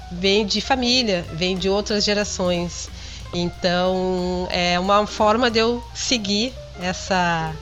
[0.09, 2.89] vem de família, vem de outras gerações.
[3.34, 7.53] Então é uma forma de eu seguir essa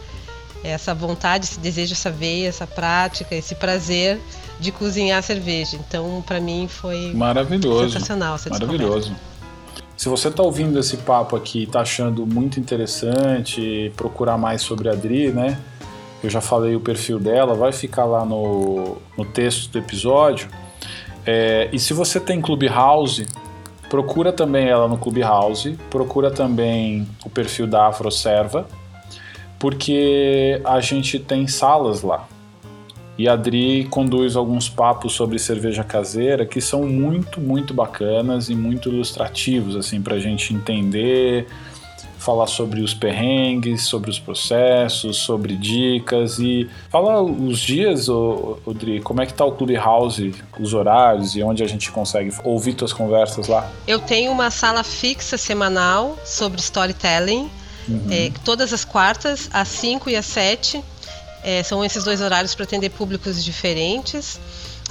[0.63, 4.19] essa vontade, esse desejo, essa veia, essa prática, esse prazer
[4.59, 5.77] de cozinhar cerveja.
[5.77, 8.35] Então, para mim foi maravilhoso, sensacional.
[8.35, 9.09] Essa maravilhoso.
[9.09, 9.31] Descoberta.
[10.01, 14.93] Se você está ouvindo esse papo aqui, está achando muito interessante, procurar mais sobre a
[14.93, 15.59] Adri, né?
[16.23, 20.49] Eu já falei o perfil dela, vai ficar lá no, no texto do episódio.
[21.23, 23.27] É, e se você tem Clubhouse,
[23.89, 28.67] procura também ela no Clubhouse, procura também o perfil da Afroserva,
[29.61, 32.27] porque a gente tem salas lá.
[33.15, 38.55] E a Adri conduz alguns papos sobre cerveja caseira que são muito, muito bacanas e
[38.55, 41.45] muito ilustrativos, assim, para a gente entender,
[42.17, 48.07] falar sobre os perrengues, sobre os processos, sobre dicas e fala os dias,
[48.67, 52.73] Adri, como é que tá o Clubhouse, os horários e onde a gente consegue ouvir
[52.73, 53.69] tuas conversas lá?
[53.87, 57.47] Eu tenho uma sala fixa semanal sobre storytelling,
[57.87, 58.07] uhum.
[58.09, 60.83] é, todas as quartas, às 5 e às 7
[61.43, 64.39] é, são esses dois horários para atender públicos diferentes.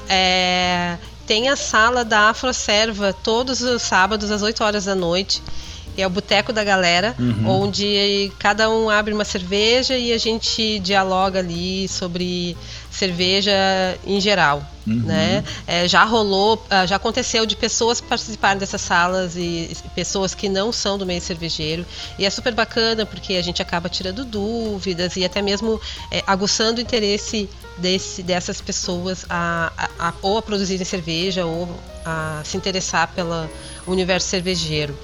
[0.09, 5.43] É, tem a sala da Afroserva todos os sábados às 8 horas da noite.
[5.97, 7.62] É o Boteco da Galera, uhum.
[7.62, 12.57] onde cada um abre uma cerveja e a gente dialoga ali sobre
[12.91, 13.53] cerveja
[14.07, 14.64] em geral.
[14.86, 15.02] Uhum.
[15.02, 15.44] Né?
[15.66, 20.72] É, já rolou, ah, já aconteceu de pessoas participarem dessas salas e pessoas que não
[20.72, 21.84] são do meio cervejeiro.
[22.18, 26.78] E é super bacana porque a gente acaba tirando dúvidas e até mesmo é, aguçando
[26.78, 31.68] o interesse desse, dessas pessoas a, a, a, ou a produzirem cerveja ou
[32.04, 33.48] a se interessar pelo
[33.86, 34.96] universo cervejeiro.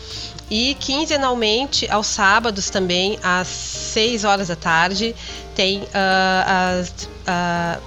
[0.51, 5.15] E quinzenalmente, aos sábados também, às 6 horas da tarde,
[5.57, 6.87] tem uh,
[7.27, 7.79] a,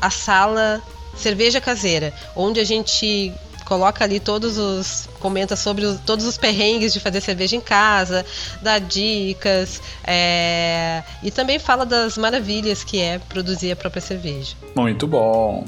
[0.00, 0.82] a sala
[1.18, 3.32] Cerveja Caseira, onde a gente
[3.68, 5.08] coloca ali todos os.
[5.20, 8.24] comenta sobre os, todos os perrengues de fazer cerveja em casa,
[8.62, 14.56] dá dicas é, e também fala das maravilhas que é produzir a própria cerveja.
[14.74, 15.66] Muito bom.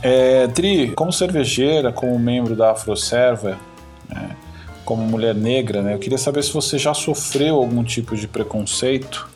[0.00, 3.58] É, Tri, como cervejeira, como membro da Afroserva,
[4.06, 4.36] né,
[4.84, 9.33] como mulher negra, né, eu queria saber se você já sofreu algum tipo de preconceito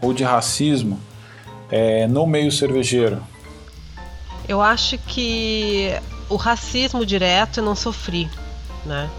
[0.00, 1.00] ou de racismo
[1.70, 3.22] é, no meio cervejeiro.
[4.48, 5.92] Eu acho que
[6.28, 8.28] o racismo direto eu não sofri,
[8.84, 9.10] né?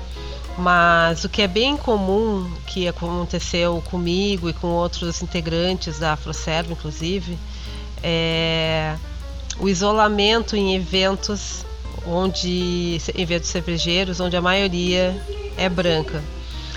[0.58, 6.72] Mas o que é bem comum, que aconteceu comigo e com outros integrantes da Afroserva,
[6.74, 7.38] inclusive,
[8.02, 8.96] é
[9.60, 11.66] o isolamento em eventos
[12.08, 15.16] onde eventos cervejeiros onde a maioria
[15.58, 16.24] é branca.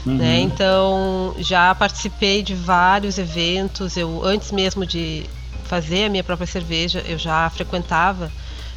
[0.07, 0.16] Uhum.
[0.16, 0.40] Né?
[0.40, 3.96] Então já participei de vários eventos.
[3.96, 5.24] Eu antes mesmo de
[5.64, 8.30] fazer a minha própria cerveja, eu já frequentava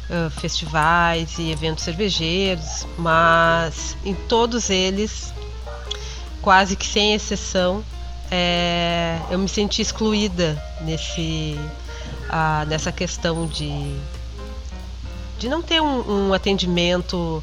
[0.08, 5.32] uh, festivais e eventos cervejeiros, mas em todos eles,
[6.40, 7.82] quase que sem exceção,
[8.30, 11.58] é, eu me senti excluída nesse
[12.28, 13.96] a, nessa questão de,
[15.38, 17.42] de não ter um, um atendimento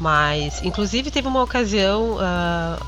[0.00, 0.62] mais.
[0.62, 2.86] Inclusive, teve uma ocasião, uh,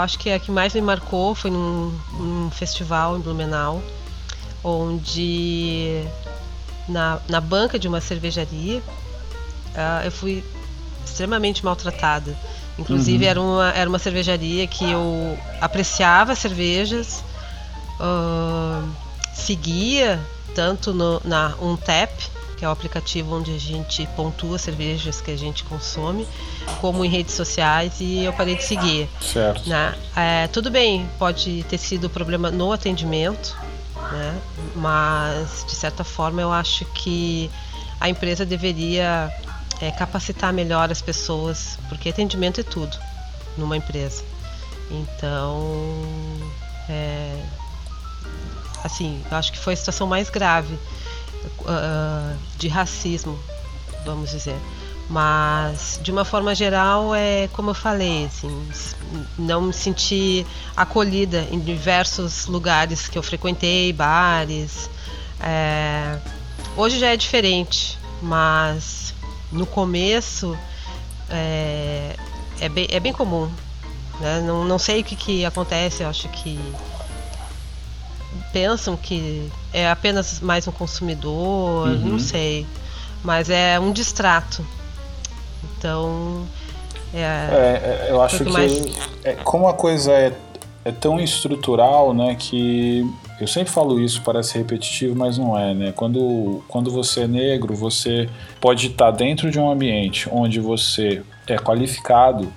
[0.00, 3.82] acho que a que mais me marcou foi num, num festival em Blumenau,
[4.62, 6.02] onde
[6.88, 10.44] na, na banca de uma cervejaria uh, eu fui
[11.04, 12.36] extremamente maltratada.
[12.78, 13.30] Inclusive, uhum.
[13.30, 17.24] era, uma, era uma cervejaria que eu apreciava cervejas.
[17.98, 18.86] Uh,
[19.34, 20.20] seguia
[20.54, 22.12] tanto no, na Untap,
[22.56, 26.26] que é o aplicativo onde a gente pontua cervejas que a gente consome,
[26.80, 29.08] como em redes sociais e eu parei de seguir.
[29.20, 29.68] Certo.
[29.68, 29.94] Né?
[30.16, 33.56] É, tudo bem, pode ter sido problema no atendimento,
[34.10, 34.40] né?
[34.74, 37.50] mas de certa forma eu acho que
[38.00, 39.30] a empresa deveria
[39.80, 42.96] é, capacitar melhor as pessoas, porque atendimento é tudo
[43.56, 44.24] numa empresa.
[44.90, 46.08] Então,
[46.88, 47.42] é,
[48.82, 50.78] assim, eu acho que foi a situação mais grave
[51.60, 53.38] uh, de racismo,
[54.04, 54.56] vamos dizer.
[55.08, 58.68] Mas, de uma forma geral, é como eu falei, assim,
[59.38, 60.44] não me senti
[60.76, 64.90] acolhida em diversos lugares que eu frequentei, bares.
[65.40, 66.18] É,
[66.76, 69.14] hoje já é diferente, mas
[69.52, 70.58] no começo
[71.30, 72.16] é,
[72.60, 73.50] é, bem, é bem comum
[74.20, 74.40] Né?
[74.40, 76.58] Não, não sei o que, que acontece, eu acho que
[78.52, 81.98] pensam que é apenas mais um consumidor, uhum.
[81.98, 82.66] não sei.
[83.22, 84.64] Mas é um distrato.
[85.76, 86.46] Então.
[87.14, 88.72] É, é, é eu acho que, mais...
[89.24, 90.32] é, como a coisa é,
[90.84, 93.08] é tão estrutural, né, que
[93.40, 95.92] eu sempre falo isso, parece repetitivo, mas não é, né?
[95.94, 98.28] Quando, quando você é negro, você
[98.60, 102.50] pode estar dentro de um ambiente onde você é qualificado,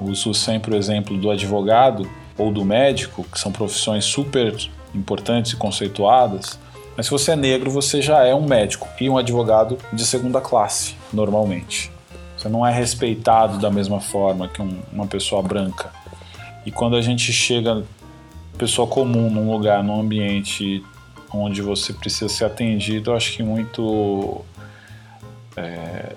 [0.00, 4.56] uso sempre o exemplo do advogado ou do médico, que são profissões super
[4.94, 6.58] importantes e conceituadas,
[6.96, 10.40] mas se você é negro, você já é um médico e um advogado de segunda
[10.40, 11.90] classe, normalmente.
[12.36, 15.90] Você não é respeitado da mesma forma que um, uma pessoa branca.
[16.64, 17.82] E quando a gente chega,
[18.56, 20.84] pessoa comum, num lugar, num ambiente
[21.32, 24.42] onde você precisa ser atendido, eu acho que muito.
[25.56, 26.12] É,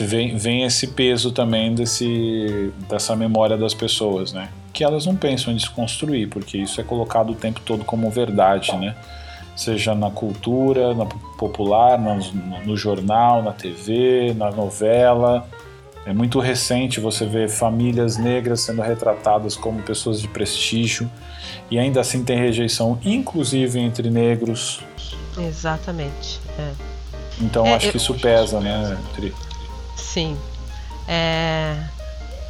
[0.00, 4.50] vem, vem esse peso também desse, dessa memória das pessoas, né?
[4.76, 8.76] Que elas não pensam em desconstruir, porque isso é colocado o tempo todo como verdade,
[8.76, 8.94] né?
[9.56, 12.18] Seja na cultura, na popular, no,
[12.62, 15.48] no jornal, na TV, na novela.
[16.04, 21.10] É muito recente você ver famílias negras sendo retratadas como pessoas de prestígio
[21.70, 24.80] e ainda assim tem rejeição, inclusive entre negros.
[25.38, 26.38] Exatamente.
[26.58, 26.72] É.
[27.40, 27.92] Então é, acho eu...
[27.92, 29.32] que isso pesa, né, Tri?
[29.96, 30.36] Sim.
[31.08, 31.82] É,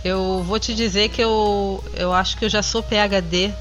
[0.07, 3.53] eu vou te dizer que eu, eu acho que eu já sou PhD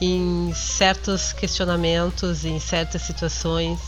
[0.00, 3.78] em certos questionamentos, em certas situações.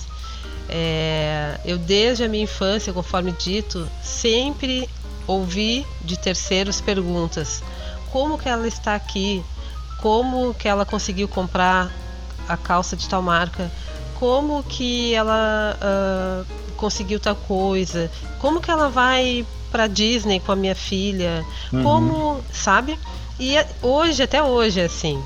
[0.69, 4.89] É, eu, desde a minha infância, conforme dito, sempre
[5.27, 7.61] ouvi de terceiros perguntas:
[8.13, 9.43] como que ela está aqui?
[10.01, 11.91] Como que ela conseguiu comprar
[12.49, 13.69] a calça de tal marca?
[14.15, 18.11] Como que ela uh, conseguiu tal coisa?
[18.41, 21.45] Como que ela vai para Disney com a minha filha?
[21.73, 21.83] Uhum.
[21.83, 22.99] Como, sabe?
[23.39, 25.23] E é, hoje, até hoje, é assim.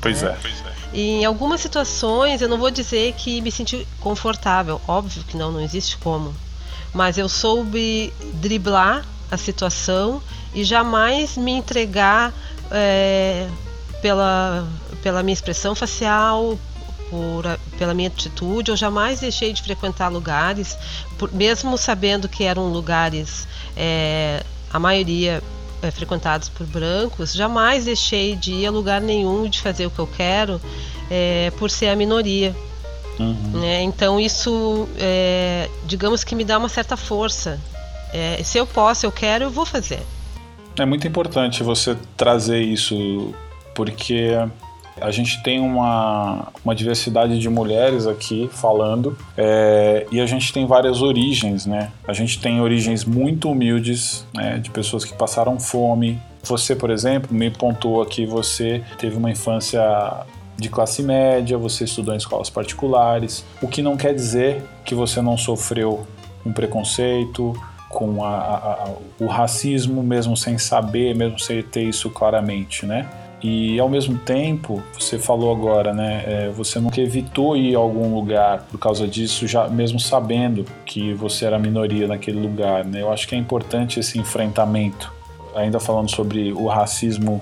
[0.00, 0.30] Pois né?
[0.30, 0.38] é.
[0.40, 0.78] Pois é.
[0.92, 5.60] Em algumas situações, eu não vou dizer que me senti confortável, óbvio que não, não
[5.60, 6.34] existe como.
[6.94, 10.22] Mas eu soube driblar a situação
[10.54, 12.32] e jamais me entregar
[12.70, 13.46] é,
[14.00, 14.66] pela,
[15.02, 16.58] pela minha expressão facial,
[17.10, 17.44] por,
[17.78, 20.76] pela minha atitude, eu jamais deixei de frequentar lugares,
[21.18, 23.46] por, mesmo sabendo que eram lugares,
[23.76, 24.42] é,
[24.72, 25.42] a maioria
[25.82, 29.98] é, frequentados por brancos, jamais deixei de ir a lugar nenhum de fazer o que
[29.98, 30.60] eu quero
[31.10, 32.54] é, por ser a minoria.
[33.18, 33.60] Uhum.
[33.60, 33.82] Né?
[33.82, 37.60] Então isso, é, digamos que me dá uma certa força.
[38.12, 40.00] É, se eu posso, eu quero, eu vou fazer.
[40.78, 43.34] É muito importante você trazer isso,
[43.74, 44.30] porque
[45.00, 50.66] a gente tem uma, uma diversidade de mulheres aqui falando é, e a gente tem
[50.66, 51.90] várias origens, né?
[52.06, 54.58] A gente tem origens muito humildes, né?
[54.58, 56.18] De pessoas que passaram fome.
[56.42, 59.80] Você, por exemplo, me pontuou aqui, você teve uma infância
[60.56, 65.20] de classe média, você estudou em escolas particulares, o que não quer dizer que você
[65.20, 66.06] não sofreu
[66.44, 67.54] um preconceito,
[67.88, 73.08] com a, a, a, o racismo, mesmo sem saber, mesmo sem ter isso claramente, né?
[73.42, 76.24] E ao mesmo tempo, você falou agora, né?
[76.26, 81.14] É, você nunca evitou ir a algum lugar por causa disso, já mesmo sabendo que
[81.14, 83.00] você era minoria naquele lugar, né?
[83.00, 85.12] Eu acho que é importante esse enfrentamento.
[85.54, 87.40] Ainda falando sobre o racismo,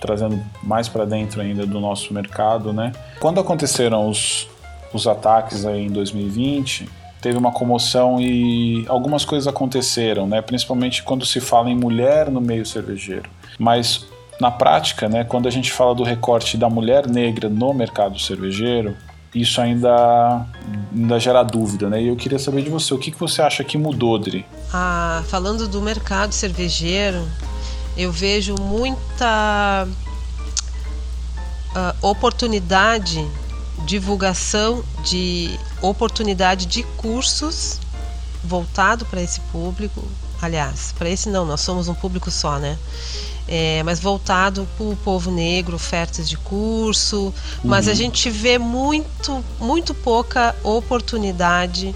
[0.00, 2.92] trazendo mais para dentro ainda do nosso mercado, né?
[3.18, 4.46] Quando aconteceram os,
[4.92, 6.86] os ataques aí em 2020,
[7.22, 10.42] teve uma comoção e algumas coisas aconteceram, né?
[10.42, 13.30] Principalmente quando se fala em mulher no meio cervejeiro.
[13.58, 14.06] Mas
[14.40, 18.96] na prática, né, quando a gente fala do recorte da mulher negra no mercado cervejeiro,
[19.34, 20.46] isso ainda,
[20.94, 22.02] ainda gera dúvida, né?
[22.02, 24.46] E eu queria saber de você, o que, que você acha que mudou, Dri?
[24.72, 27.26] Ah, falando do mercado cervejeiro,
[27.96, 29.86] eu vejo muita
[31.76, 33.26] uh, oportunidade,
[33.84, 37.78] divulgação de oportunidade de cursos
[38.42, 40.02] voltado para esse público.
[40.40, 42.78] Aliás, para esse não, nós somos um público só, né?
[43.48, 47.32] É, mas voltado para o povo negro, ofertas de curso, uhum.
[47.64, 47.96] mas a uhum.
[47.96, 51.94] gente vê muito, muito pouca oportunidade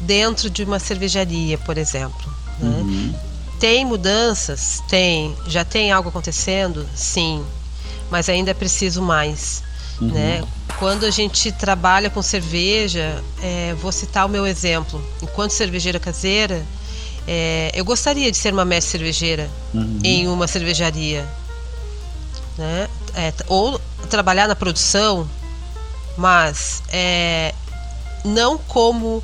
[0.00, 2.32] dentro de uma cervejaria, por exemplo.
[2.58, 2.68] Né?
[2.68, 3.14] Uhum.
[3.58, 4.82] Tem mudanças?
[4.88, 5.34] Tem.
[5.46, 6.86] Já tem algo acontecendo?
[6.94, 7.44] Sim.
[8.10, 9.62] Mas ainda é preciso mais.
[10.00, 10.08] Uhum.
[10.08, 10.44] Né?
[10.78, 15.02] Quando a gente trabalha com cerveja, é, vou citar o meu exemplo.
[15.22, 16.64] Enquanto cervejeira caseira,
[17.26, 19.98] é, eu gostaria de ser uma mestre cervejeira uhum.
[20.02, 21.26] em uma cervejaria.
[22.56, 22.88] Né?
[23.14, 25.28] É, ou trabalhar na produção,
[26.16, 27.54] mas é,
[28.24, 29.22] não como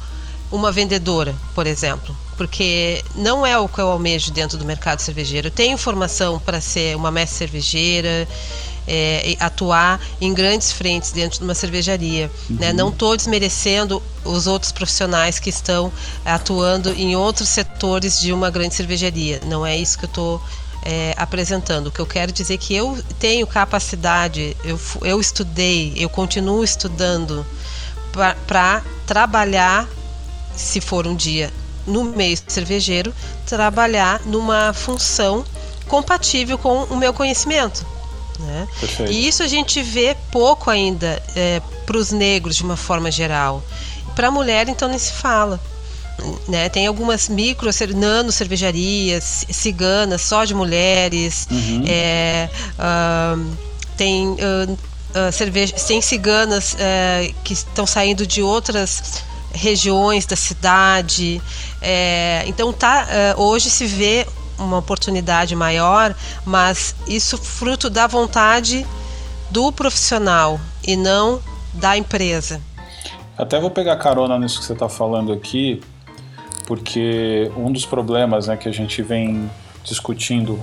[0.51, 2.17] uma vendedora, por exemplo.
[2.41, 5.49] porque não é o que eu almejo dentro do mercado cervejeiro.
[5.49, 8.27] Eu tenho formação para ser uma mestre cervejeira,
[8.93, 12.27] é, atuar em grandes frentes dentro de uma cervejaria.
[12.27, 12.33] Né?
[12.51, 12.57] Uhum.
[12.57, 12.73] Né?
[12.73, 15.93] Não estou desmerecendo os outros profissionais que estão
[16.25, 19.41] atuando em outros setores de uma grande cervejaria.
[19.47, 20.43] Não é isso que eu estou
[20.83, 21.87] é, apresentando.
[21.87, 26.65] O que eu quero dizer é que eu tenho capacidade, eu, eu estudei, eu continuo
[26.65, 27.47] estudando
[28.45, 29.89] para trabalhar,
[30.57, 31.53] se for um dia
[31.87, 33.15] no meio cervejeiro,
[33.47, 35.45] trabalhar numa função
[35.87, 37.87] compatível com o meu conhecimento.
[38.41, 38.69] Né?
[39.09, 43.63] E isso a gente vê pouco ainda é, para os negros de uma forma geral.
[44.15, 45.61] Para a mulher, então, nem se fala.
[46.49, 46.69] Né?
[46.69, 51.49] Tem algumas micro, nano cervejarias, ciganas, só de mulheres.
[51.51, 51.85] Uhum.
[51.87, 53.57] É, uh,
[53.97, 54.37] tem, uh,
[54.73, 56.77] uh, cerveja, tem ciganas
[57.45, 59.23] que estão saindo de outras
[59.53, 61.41] regiões da cidade.
[61.81, 64.27] É, então tá, hoje se vê
[64.61, 68.87] uma oportunidade maior, mas isso fruto da vontade
[69.51, 71.41] do profissional e não
[71.75, 72.61] da empresa.
[73.37, 75.81] Até vou pegar carona nisso que você está falando aqui,
[76.67, 79.51] porque um dos problemas né, que a gente vem
[79.83, 80.61] discutindo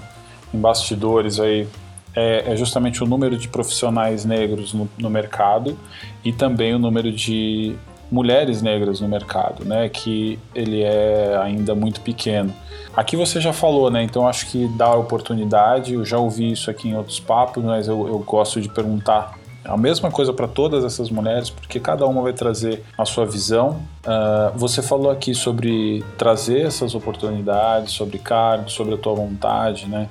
[0.53, 1.67] em bastidores aí
[2.15, 5.77] é, é justamente o número de profissionais negros no, no mercado
[6.23, 7.75] e também o número de
[8.11, 12.53] mulheres negras no mercado, né, que ele é ainda muito pequeno.
[12.95, 14.01] Aqui você já falou, né?
[14.01, 15.93] Então acho que dá oportunidade.
[15.93, 19.77] Eu já ouvi isso aqui em outros papos, mas eu, eu gosto de perguntar a
[19.77, 23.81] mesma coisa para todas essas mulheres, porque cada uma vai trazer a sua visão.
[24.03, 30.09] Uh, você falou aqui sobre trazer essas oportunidades, sobre cargo, sobre a tua vontade, né?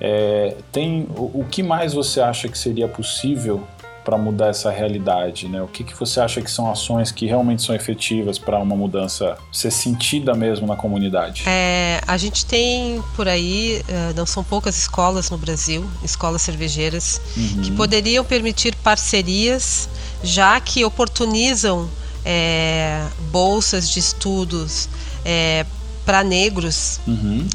[0.00, 3.62] É, tem o, o que mais você acha que seria possível
[4.04, 5.48] para mudar essa realidade?
[5.48, 5.62] Né?
[5.62, 9.36] O que, que você acha que são ações que realmente são efetivas para uma mudança
[9.50, 11.44] ser sentida mesmo na comunidade?
[11.46, 17.20] É, a gente tem por aí, eh, não são poucas escolas no Brasil, escolas cervejeiras,
[17.36, 17.62] uhum.
[17.62, 19.88] que poderiam permitir parcerias,
[20.22, 21.88] já que oportunizam
[22.24, 24.88] é, bolsas de estudos
[25.24, 25.64] é,
[26.04, 27.00] para negros.
[27.06, 27.46] Uhum.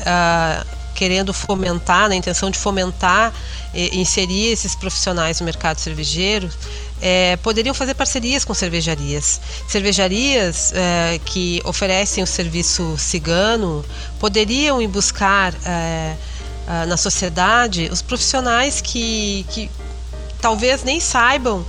[0.00, 3.32] Uh, querendo fomentar, na intenção de fomentar
[3.74, 6.50] e inserir esses profissionais no mercado cervejeiro,
[7.00, 9.38] é, poderiam fazer parcerias com cervejarias.
[9.68, 13.84] Cervejarias é, que oferecem o serviço cigano
[14.18, 16.16] poderiam ir buscar é,
[16.88, 19.70] na sociedade os profissionais que, que
[20.40, 21.64] talvez nem saibam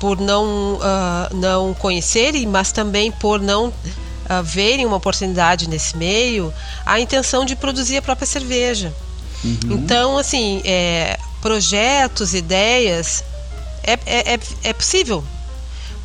[0.00, 3.72] por não, uh, não conhecerem, mas também por não
[4.30, 6.54] uh, verem uma oportunidade nesse meio,
[6.86, 8.94] a intenção de produzir a própria cerveja.
[9.44, 9.58] Uhum.
[9.72, 13.24] Então, assim, é, projetos, ideias,
[13.82, 15.24] é, é, é, é possível.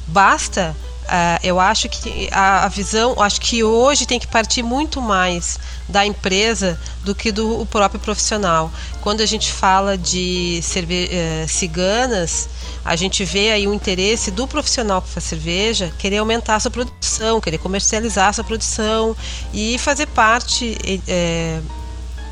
[0.08, 5.00] Basta Uh, eu acho que a, a, visão, acho que hoje tem que partir muito
[5.00, 8.72] mais da empresa do que do próprio profissional.
[9.02, 12.50] Quando a gente fala de cerve uh, ciganas,
[12.84, 16.72] a gente vê aí o interesse do profissional que faz cerveja querer aumentar a sua
[16.72, 19.16] produção, querer comercializar a sua produção
[19.54, 20.76] e fazer parte,
[21.08, 21.60] é,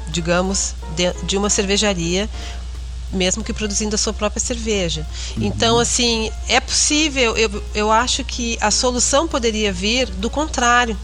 [0.10, 2.28] digamos, de, de uma cervejaria
[3.14, 5.06] mesmo que produzindo a sua própria cerveja.
[5.38, 5.44] Uhum.
[5.44, 10.98] Então, assim, é possível, eu, eu acho que a solução poderia vir do contrário.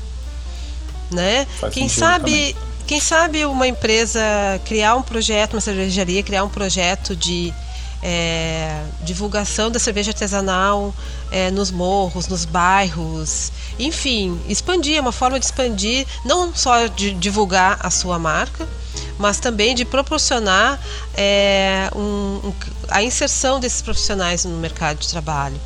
[1.11, 1.47] Né?
[1.59, 2.53] Faz quem sabe.
[2.53, 2.69] Também.
[2.87, 4.19] Quem sabe uma empresa
[4.65, 7.53] criar um projeto, uma cervejaria, criar um projeto de
[8.01, 10.93] é, divulgação da cerveja artesanal
[11.31, 17.11] é, nos morros, nos bairros, enfim, expandir, é uma forma de expandir, não só de
[17.13, 18.67] divulgar a sua marca,
[19.17, 20.79] mas também de proporcionar
[21.15, 22.53] é, um, um,
[22.87, 25.59] a inserção desses profissionais no mercado de trabalho.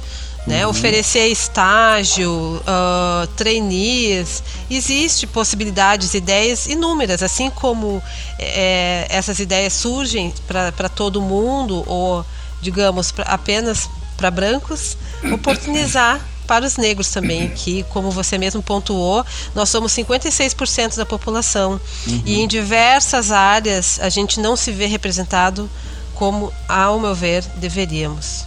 [0.45, 0.71] Né, uhum.
[0.71, 8.03] oferecer estágio, uh, trainees, existe possibilidades, ideias inúmeras, assim como
[8.37, 12.25] é, essas ideias surgem para todo mundo ou,
[12.61, 14.97] digamos, pra, apenas para brancos,
[15.33, 19.25] oportunizar para os negros também, que, como você mesmo pontuou,
[19.55, 21.79] nós somos 56% da população.
[22.07, 22.23] Uhum.
[22.25, 25.69] E em diversas áreas a gente não se vê representado
[26.13, 28.45] como, ao meu ver, deveríamos.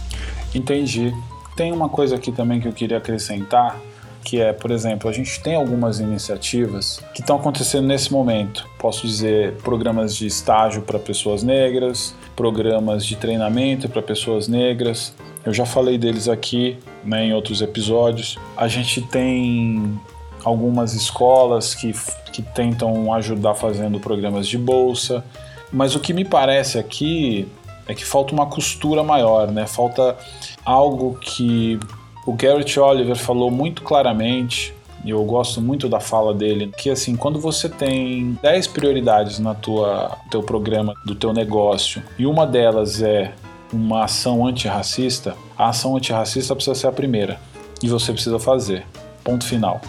[0.53, 1.13] Entendi.
[1.57, 3.81] Tem uma coisa aqui também que eu queria acrescentar,
[4.23, 8.69] que é, por exemplo, a gente tem algumas iniciativas que estão acontecendo nesse momento.
[8.77, 15.51] Posso dizer programas de estágio para pessoas negras, programas de treinamento para pessoas negras, eu
[15.51, 18.37] já falei deles aqui né, em outros episódios.
[18.55, 19.99] A gente tem
[20.43, 21.91] algumas escolas que,
[22.31, 25.25] que tentam ajudar fazendo programas de bolsa,
[25.71, 27.47] mas o que me parece aqui
[27.87, 29.65] é que falta uma costura maior, né?
[29.65, 30.17] Falta
[30.65, 31.79] algo que
[32.25, 34.73] o Garrett Oliver falou muito claramente
[35.05, 39.55] e eu gosto muito da fala dele, que assim, quando você tem 10 prioridades na
[39.55, 43.33] tua teu programa do teu negócio e uma delas é
[43.71, 47.39] uma ação antirracista, a ação antirracista precisa ser a primeira
[47.81, 48.85] e você precisa fazer.
[49.23, 49.81] Ponto final.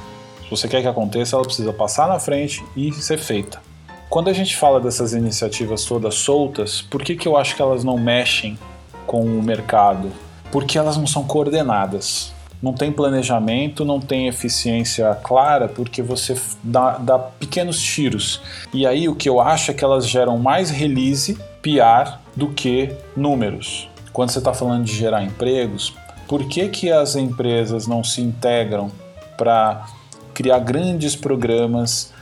[0.44, 3.61] Se você quer que aconteça, ela precisa passar na frente e ser feita.
[4.09, 7.84] Quando a gente fala dessas iniciativas todas soltas, por que, que eu acho que elas
[7.84, 8.59] não mexem
[9.06, 10.11] com o mercado?
[10.50, 12.32] Porque elas não são coordenadas.
[12.62, 18.40] Não tem planejamento, não tem eficiência clara, porque você dá, dá pequenos tiros.
[18.72, 22.90] E aí o que eu acho é que elas geram mais release, PR, do que
[23.14, 23.90] números.
[24.11, 25.94] Quando você está falando de gerar empregos,
[26.26, 28.90] por que, que as empresas não se integram
[29.36, 29.86] para
[30.32, 32.12] criar grandes programas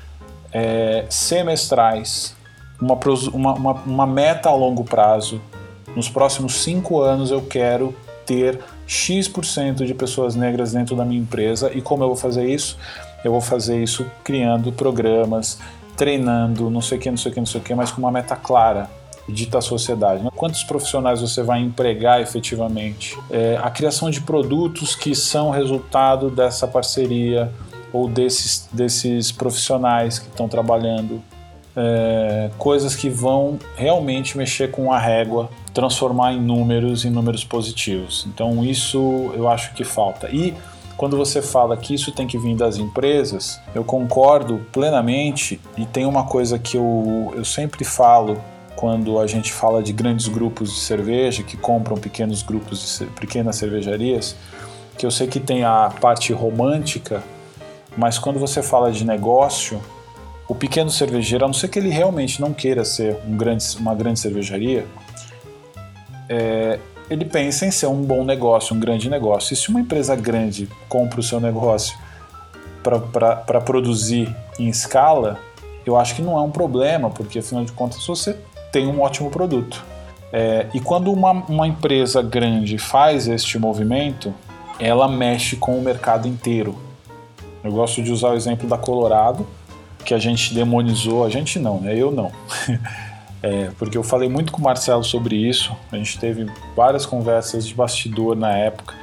[0.56, 2.34] é, semestrais,
[2.80, 2.98] uma,
[3.34, 5.38] uma, uma, meta a longo prazo.
[5.94, 7.94] Nos próximos cinco anos eu quero
[8.24, 11.70] ter X% de pessoas negras dentro da minha empresa.
[11.74, 12.78] E como eu vou fazer isso?
[13.22, 15.58] Eu vou fazer isso criando programas,
[15.94, 18.00] treinando, não sei o que, não sei o que, não sei o que, mas com
[18.00, 18.88] uma meta clara
[19.28, 20.26] dita a sociedade.
[20.34, 23.18] Quantos profissionais você vai empregar efetivamente?
[23.30, 27.52] É, a criação de produtos que são resultado dessa parceria,
[27.96, 31.22] ou desses, desses profissionais que estão trabalhando,
[31.74, 38.26] é, coisas que vão realmente mexer com a régua, transformar em números, em números positivos.
[38.28, 40.28] Então isso eu acho que falta.
[40.28, 40.54] E
[40.94, 46.04] quando você fala que isso tem que vir das empresas, eu concordo plenamente e tem
[46.04, 48.38] uma coisa que eu, eu sempre falo
[48.74, 53.56] quando a gente fala de grandes grupos de cerveja que compram pequenos grupos de pequenas
[53.56, 54.36] cervejarias,
[54.98, 57.22] que eu sei que tem a parte romântica
[57.96, 59.80] mas quando você fala de negócio,
[60.48, 63.94] o pequeno cervejeiro, a não ser que ele realmente não queira ser um grande, uma
[63.94, 64.86] grande cervejaria,
[66.28, 66.78] é,
[67.08, 69.54] ele pensa em ser um bom negócio, um grande negócio.
[69.54, 71.96] E se uma empresa grande compra o seu negócio
[72.82, 75.38] para produzir em escala,
[75.84, 78.36] eu acho que não é um problema, porque afinal de contas você
[78.72, 79.84] tem um ótimo produto.
[80.32, 84.34] É, e quando uma, uma empresa grande faz este movimento,
[84.78, 86.76] ela mexe com o mercado inteiro.
[87.66, 89.44] Eu gosto de usar o exemplo da Colorado,
[90.04, 91.96] que a gente demonizou, a gente não, né?
[91.96, 92.30] Eu não.
[93.42, 96.46] é, porque eu falei muito com o Marcelo sobre isso, a gente teve
[96.76, 98.94] várias conversas de bastidor na época.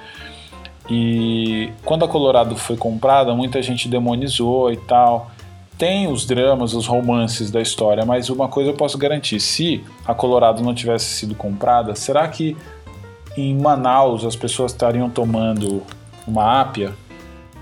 [0.89, 5.29] E quando a Colorado foi comprada, muita gente demonizou e tal.
[5.77, 10.13] Tem os dramas, os romances da história, mas uma coisa eu posso garantir: se a
[10.13, 12.55] Colorado não tivesse sido comprada, será que
[13.35, 15.83] em Manaus as pessoas estariam tomando
[16.25, 16.93] uma ápia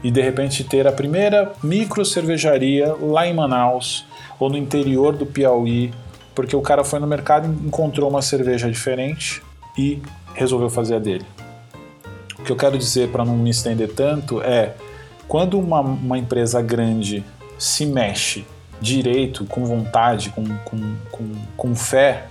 [0.04, 4.06] e de repente ter a primeira micro cervejaria lá em Manaus
[4.39, 5.93] ou no interior do Piauí,
[6.34, 9.41] porque o cara foi no mercado e encontrou uma cerveja diferente
[9.78, 10.02] e
[10.34, 11.26] resolveu fazer a dele.
[12.39, 14.74] O que eu quero dizer para não me estender tanto é
[15.28, 17.24] quando uma, uma empresa grande
[17.58, 18.45] se mexe
[18.82, 22.26] direito, com vontade, com, com, com, com fé,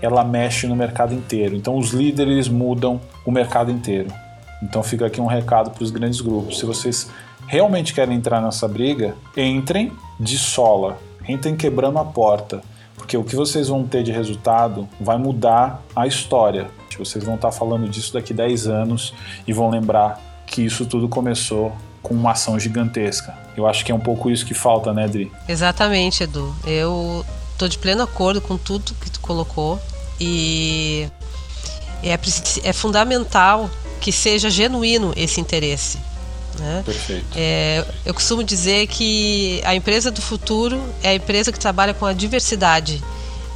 [0.00, 1.56] ela mexe no mercado inteiro.
[1.56, 4.08] Então os líderes mudam o mercado inteiro.
[4.62, 6.58] Então fica aqui um recado para os grandes grupos.
[6.58, 7.10] Se vocês
[7.46, 10.98] realmente querem entrar nessa briga, entrem de sola,
[11.28, 12.62] entrem quebrando a porta,
[12.96, 16.68] porque o que vocês vão ter de resultado vai mudar a história.
[17.00, 19.14] Vocês vão estar falando disso daqui 10 anos
[19.46, 23.34] e vão lembrar que isso tudo começou com uma ação gigantesca.
[23.56, 25.32] Eu acho que é um pouco isso que falta, né, Dri?
[25.48, 26.54] Exatamente, Edu.
[26.66, 29.80] Eu estou de pleno acordo com tudo que tu colocou
[30.20, 31.08] e
[32.02, 32.18] é,
[32.64, 33.70] é fundamental
[34.00, 35.98] que seja genuíno esse interesse.
[36.58, 36.82] Né?
[36.84, 37.26] Perfeito.
[37.36, 42.04] É, eu costumo dizer que a empresa do futuro é a empresa que trabalha com
[42.04, 43.02] a diversidade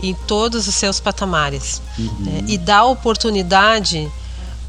[0.02, 2.16] em todos os seus patamares uhum.
[2.20, 2.44] né?
[2.46, 4.10] e dá oportunidade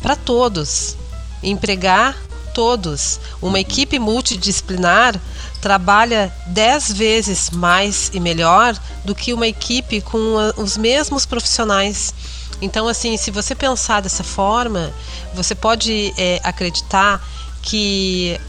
[0.02, 0.96] para todos,
[1.44, 2.16] empregar
[2.54, 3.20] todos.
[3.42, 5.20] Uma equipe multidisciplinar
[5.62, 12.14] trabalha dez vezes mais e melhor do que uma equipe com os mesmos profissionais.
[12.62, 14.94] Então, assim, se você pensar dessa forma,
[15.34, 17.22] você pode é, acreditar
[17.62, 18.40] que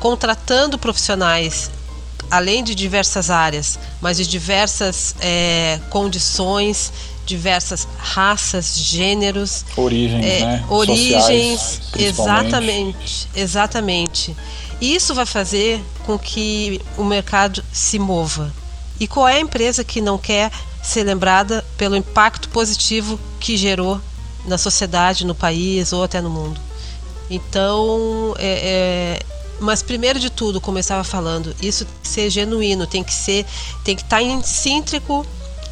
[0.00, 1.70] contratando profissionais,
[2.30, 6.92] além de diversas áreas, mas de diversas é, condições,
[7.24, 10.64] diversas raças, gêneros, origens, é, né?
[10.68, 14.36] origens, Sociais, exatamente, exatamente.
[14.80, 18.52] Isso vai fazer com que o mercado se mova.
[18.98, 20.50] E qual é a empresa que não quer
[20.86, 24.00] ser lembrada pelo impacto positivo que gerou
[24.46, 26.60] na sociedade, no país ou até no mundo.
[27.28, 29.26] Então, é, é,
[29.60, 33.12] mas primeiro de tudo, como eu estava falando, isso tem que ser genuíno, tem que
[33.12, 33.44] ser,
[33.82, 35.26] tem que estar intrínseco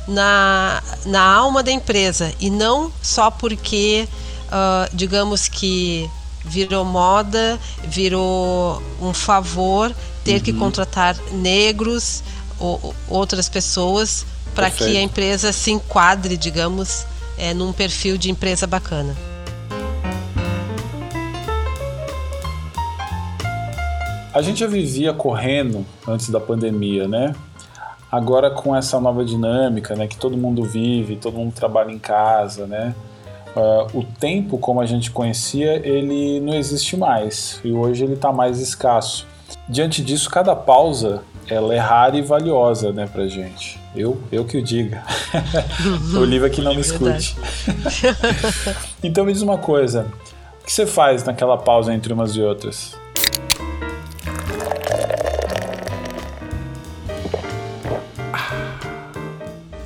[0.08, 4.08] na, na alma da empresa e não só porque,
[4.48, 6.10] uh, digamos que
[6.44, 9.94] virou moda, virou um favor
[10.24, 10.40] ter uhum.
[10.40, 12.22] que contratar negros
[12.58, 17.04] ou outras pessoas para que a empresa se enquadre, digamos,
[17.36, 19.14] é, num perfil de empresa bacana.
[24.32, 27.34] A gente já vivia correndo antes da pandemia, né?
[28.10, 32.66] Agora com essa nova dinâmica, né, que todo mundo vive, todo mundo trabalha em casa,
[32.66, 32.94] né?
[33.56, 38.32] Uh, o tempo como a gente conhecia, ele não existe mais e hoje ele está
[38.32, 39.26] mais escasso.
[39.68, 43.78] Diante disso, cada pausa ela é rara e valiosa, né, pra gente.
[43.94, 45.02] Eu, eu que o diga.
[46.16, 47.36] Olivia que não me é escute.
[49.02, 50.06] então me diz uma coisa,
[50.60, 52.96] o que você faz naquela pausa entre umas e outras?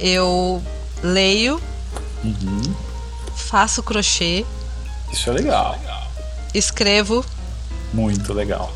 [0.00, 0.62] Eu
[1.02, 1.60] leio,
[2.24, 2.62] uhum.
[3.34, 4.46] faço crochê.
[5.12, 5.76] Isso é legal.
[6.54, 7.24] Escrevo.
[7.92, 8.72] Muito legal.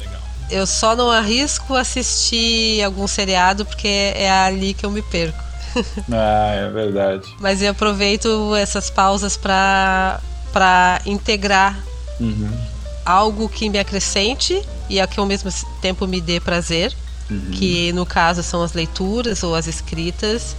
[0.52, 5.42] Eu só não arrisco assistir algum seriado porque é ali que eu me perco.
[6.12, 7.34] ah, é verdade.
[7.40, 10.20] Mas eu aproveito essas pausas para
[10.52, 11.82] para integrar
[12.20, 12.50] uhum.
[13.06, 15.50] algo que me acrescente e que ao mesmo
[15.80, 16.94] tempo me dê prazer,
[17.30, 17.52] uhum.
[17.52, 20.54] que no caso são as leituras ou as escritas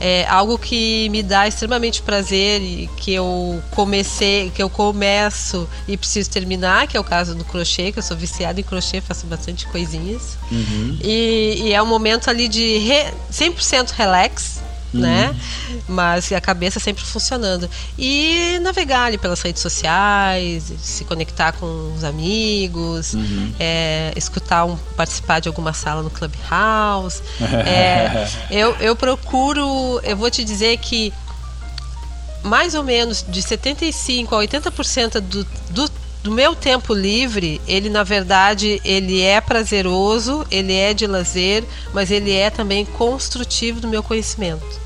[0.00, 5.96] é algo que me dá extremamente prazer e que eu comecei, que eu começo e
[5.96, 9.26] preciso terminar, que é o caso do crochê, que eu sou viciada em crochê, faço
[9.26, 10.38] bastante coisinhas.
[10.50, 10.98] Uhum.
[11.02, 14.59] E, e, é um momento ali de re, 100% relax,
[14.92, 15.00] uhum.
[15.00, 15.34] né?
[15.88, 17.68] Mas a cabeça sempre funcionando.
[17.98, 23.52] E navegar ali pelas redes sociais, se conectar com os amigos, uhum.
[23.58, 27.22] é, escutar um, participar de alguma sala no Clubhouse.
[27.66, 31.12] é, eu, eu procuro, eu vou te dizer que
[32.42, 35.90] mais ou menos de 75 a 80% do, do,
[36.22, 41.64] do meu tempo livre, ele na verdade ele é prazeroso, ele é de lazer,
[41.94, 44.80] mas ele é também construtivo do meu conhecimento.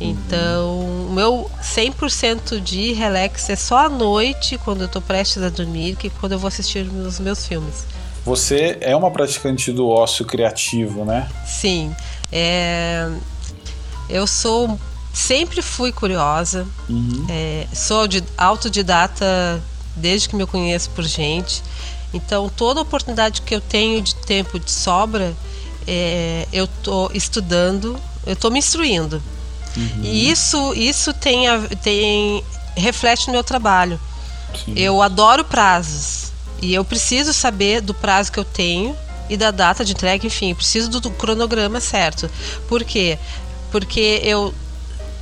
[0.00, 5.48] Então, o meu 100% de relax é só à noite, quando eu estou prestes a
[5.48, 7.84] dormir, que quando eu vou assistir os meus filmes.
[8.24, 11.28] Você é uma praticante do ócio criativo, né?
[11.46, 11.94] Sim.
[12.30, 13.10] É...
[14.08, 14.78] Eu sou.
[15.12, 16.66] Sempre fui curiosa.
[16.88, 17.26] Uhum.
[17.28, 17.66] É...
[17.72, 18.06] Sou
[18.36, 19.60] autodidata
[19.98, 21.62] desde que me conheço por gente.
[22.12, 25.36] Então, toda oportunidade que eu tenho de tempo de sobra,
[25.86, 26.46] é...
[26.52, 29.22] eu estou estudando, eu estou me instruindo.
[29.76, 30.00] Uhum.
[30.02, 31.44] E isso, isso tem,
[31.82, 32.42] tem
[32.76, 34.00] reflete no meu trabalho.
[34.64, 34.74] Sim.
[34.76, 38.96] Eu adoro prazos e eu preciso saber do prazo que eu tenho
[39.28, 42.30] e da data de entrega, enfim, preciso do, do cronograma certo.
[42.66, 43.18] Por quê?
[43.70, 44.54] Porque eu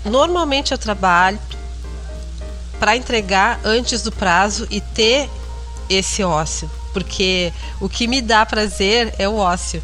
[0.04, 1.38] normalmente eu trabalho
[2.78, 5.28] para entregar antes do prazo e ter
[5.88, 9.82] esse ócio, porque o que me dá prazer é o ócio.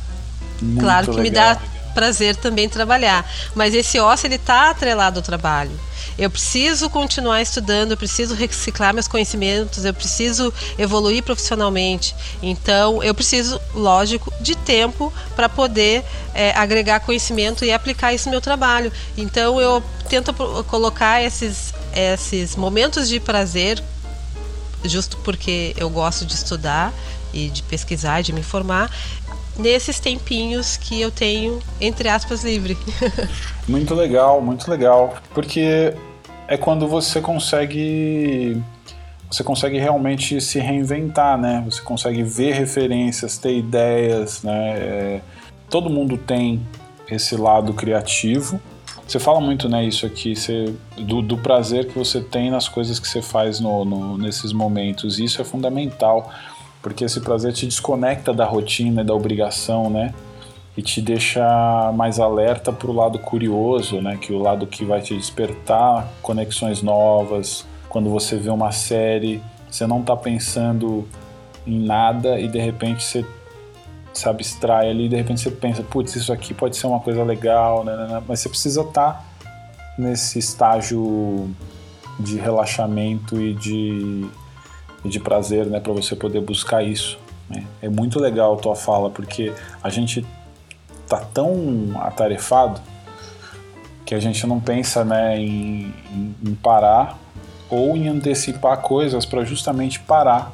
[0.60, 1.22] Muito claro que legal.
[1.22, 3.30] me dá prazer também trabalhar.
[3.54, 5.72] Mas esse ócio ele está atrelado ao trabalho.
[6.18, 12.14] Eu preciso continuar estudando, eu preciso reciclar meus conhecimentos, eu preciso evoluir profissionalmente.
[12.42, 18.32] Então, eu preciso, lógico, de tempo para poder é, agregar conhecimento e aplicar isso no
[18.32, 18.92] meu trabalho.
[19.16, 20.34] Então, eu tento
[20.64, 23.82] colocar esses, esses momentos de prazer,
[24.84, 26.92] justo porque eu gosto de estudar
[27.32, 28.90] e de pesquisar, de me informar,
[29.58, 32.76] nesses tempinhos que eu tenho, entre aspas, livre.
[33.68, 35.14] muito legal, muito legal.
[35.34, 35.94] Porque
[36.48, 38.60] é quando você consegue.
[39.30, 41.62] Você consegue realmente se reinventar, né?
[41.64, 44.72] Você consegue ver referências, ter ideias, né?
[44.76, 45.20] É,
[45.70, 46.60] todo mundo tem
[47.08, 48.60] esse lado criativo.
[49.06, 52.98] Você fala muito, né, isso aqui, você, do, do prazer que você tem nas coisas
[52.98, 55.18] que você faz no, no, nesses momentos.
[55.18, 56.30] Isso é fundamental
[56.82, 60.12] porque esse prazer te desconecta da rotina e da obrigação, né?
[60.76, 64.18] E te deixa mais alerta para o lado curioso, né?
[64.20, 67.64] Que é o lado que vai te despertar conexões novas.
[67.88, 71.06] Quando você vê uma série, você não está pensando
[71.66, 73.24] em nada e de repente você
[74.12, 77.22] se abstrai ali, e de repente você pensa, putz, isso aqui pode ser uma coisa
[77.22, 77.96] legal, né?
[77.96, 78.22] né, né.
[78.28, 79.24] Mas você precisa estar tá
[79.98, 81.50] nesse estágio
[82.20, 84.26] de relaxamento e de
[85.04, 87.18] e de prazer, né, para você poder buscar isso.
[87.48, 87.64] Né?
[87.80, 90.24] É muito legal a tua fala, porque a gente
[91.08, 92.80] tá tão atarefado
[94.04, 95.92] que a gente não pensa né, em,
[96.44, 97.18] em, parar
[97.70, 100.52] ou em antecipar coisas para justamente parar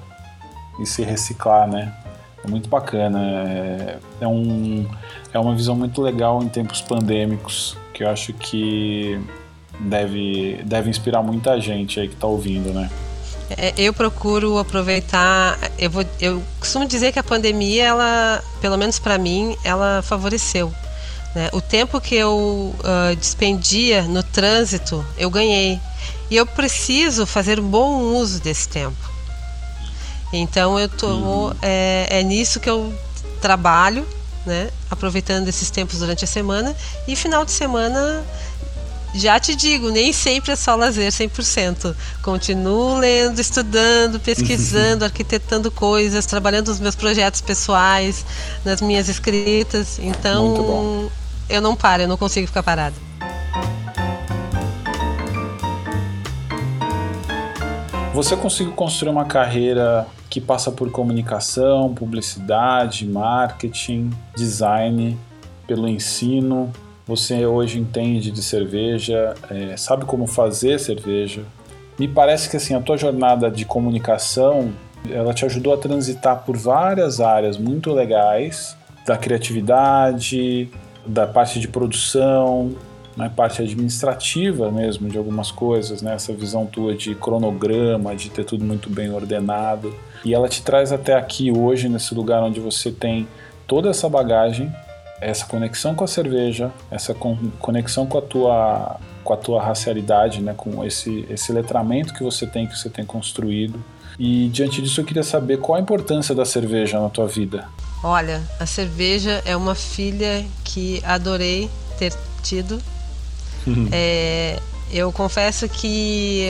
[0.80, 1.92] e se reciclar, né?
[2.44, 3.20] É muito bacana.
[3.20, 4.86] É, é, um,
[5.32, 9.20] é uma visão muito legal em tempos pandêmicos que eu acho que
[9.80, 12.88] deve, deve inspirar muita gente aí que está ouvindo, né?
[13.50, 15.58] É, eu procuro aproveitar.
[15.78, 20.72] Eu, vou, eu costumo dizer que a pandemia, ela, pelo menos para mim, ela favoreceu.
[21.34, 21.48] Né?
[21.52, 25.80] O tempo que eu uh, dispendia no trânsito, eu ganhei.
[26.30, 29.08] E eu preciso fazer um bom uso desse tempo.
[30.32, 31.54] Então eu tô uhum.
[31.62, 32.92] é, é nisso que eu
[33.40, 34.06] trabalho,
[34.44, 34.68] né?
[34.90, 36.76] Aproveitando esses tempos durante a semana
[37.06, 38.24] e final de semana
[39.18, 41.94] já te digo, nem sempre é só lazer 100%.
[42.22, 48.24] Continuo lendo, estudando, pesquisando, arquitetando coisas, trabalhando nos meus projetos pessoais,
[48.64, 49.98] nas minhas escritas.
[49.98, 51.10] Então,
[51.48, 52.96] eu não paro, eu não consigo ficar parado.
[58.14, 65.16] Você conseguiu construir uma carreira que passa por comunicação, publicidade, marketing, design,
[65.66, 66.72] pelo ensino.
[67.08, 71.42] Você hoje entende de cerveja, é, sabe como fazer cerveja.
[71.98, 74.70] Me parece que assim a tua jornada de comunicação
[75.10, 80.68] ela te ajudou a transitar por várias áreas muito legais da criatividade,
[81.06, 82.74] da parte de produção,
[83.16, 88.44] né, parte administrativa mesmo de algumas coisas, né, essa visão tua de cronograma, de ter
[88.44, 89.94] tudo muito bem ordenado.
[90.24, 93.26] E ela te traz até aqui hoje, nesse lugar onde você tem
[93.66, 94.70] toda essa bagagem,
[95.20, 97.14] essa conexão com a cerveja, essa
[97.58, 102.46] conexão com a tua, com a tua racialidade, né, com esse, esse letramento que você
[102.46, 103.82] tem, que você tem construído.
[104.18, 107.68] E diante disso eu queria saber qual a importância da cerveja na tua vida.
[108.02, 112.12] Olha, a cerveja é uma filha que adorei ter
[112.42, 112.80] tido.
[113.92, 114.58] É,
[114.90, 116.46] eu confesso que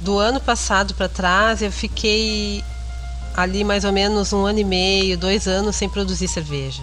[0.00, 2.64] do ano passado para trás eu fiquei
[3.36, 6.82] ali mais ou menos um ano e meio, dois anos sem produzir cerveja.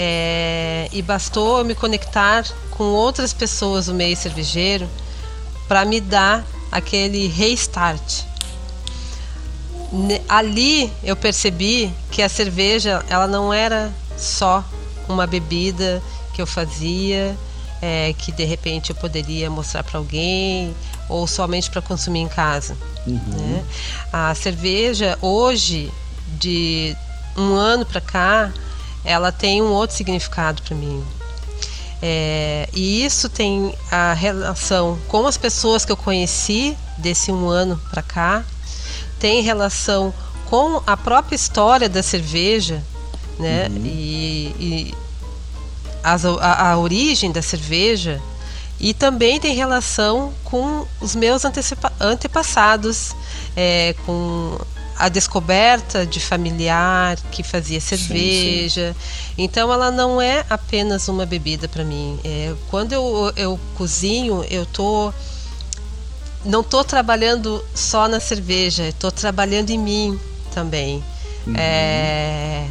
[0.00, 4.88] É, e bastou eu me conectar com outras pessoas do meio cervejeiro
[5.66, 8.22] para me dar aquele restart.
[10.28, 14.64] Ali eu percebi que a cerveja ela não era só
[15.08, 16.00] uma bebida
[16.32, 17.36] que eu fazia,
[17.82, 20.72] é, que de repente eu poderia mostrar para alguém
[21.08, 22.76] ou somente para consumir em casa.
[23.04, 23.20] Uhum.
[23.26, 23.64] Né?
[24.12, 25.90] A cerveja hoje
[26.38, 26.96] de
[27.36, 28.52] um ano para cá
[29.04, 31.02] ela tem um outro significado para mim.
[32.00, 37.80] É, e isso tem a relação com as pessoas que eu conheci desse um ano
[37.90, 38.44] para cá,
[39.18, 40.14] tem relação
[40.46, 42.82] com a própria história da cerveja,
[43.38, 43.68] né?
[43.68, 43.82] Uhum.
[43.84, 44.94] E, e
[46.02, 48.20] as, a, a origem da cerveja
[48.80, 51.42] e também tem relação com os meus
[52.00, 53.14] antepassados,
[53.56, 54.56] é, com
[54.98, 58.92] a descoberta de familiar que fazia cerveja.
[58.92, 59.34] Sim, sim.
[59.44, 62.18] Então ela não é apenas uma bebida para mim.
[62.24, 65.12] É, quando eu, eu cozinho, eu tô
[66.44, 70.20] não estou trabalhando só na cerveja, estou trabalhando em mim
[70.52, 71.02] também.
[71.46, 71.54] Uhum.
[71.56, 72.66] É,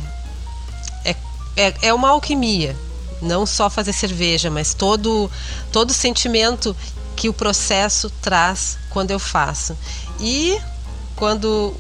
[1.06, 1.16] é,
[1.56, 2.76] é, é uma alquimia
[3.22, 5.32] não só fazer cerveja, mas todo
[5.72, 6.76] todo o sentimento
[7.16, 9.78] que o processo traz quando eu faço.
[10.20, 10.60] E
[11.16, 11.74] quando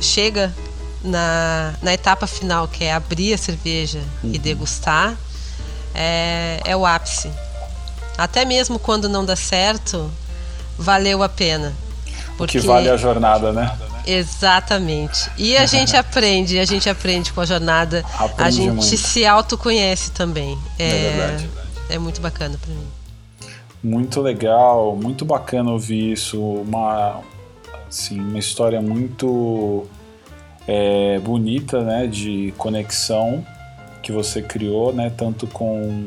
[0.00, 0.54] chega
[1.02, 4.30] na, na etapa final, que é abrir a cerveja uhum.
[4.34, 5.16] e degustar,
[5.94, 7.30] é, é o ápice.
[8.16, 10.10] Até mesmo quando não dá certo,
[10.78, 11.72] valeu a pena.
[12.36, 12.58] Porque...
[12.58, 13.74] O que vale a jornada, né?
[14.06, 15.30] Exatamente.
[15.36, 18.04] E a gente aprende, a gente aprende com a jornada.
[18.14, 18.96] Aprende a gente muito.
[18.96, 20.58] se autoconhece também.
[20.78, 21.50] É, é verdade.
[21.88, 22.86] É muito bacana para mim.
[23.82, 26.38] Muito legal, muito bacana ouvir isso.
[26.38, 27.20] Uma,
[27.90, 29.86] assim, uma história muito
[30.66, 33.44] é, bonita, né, de conexão
[34.02, 36.06] que você criou, né, tanto com,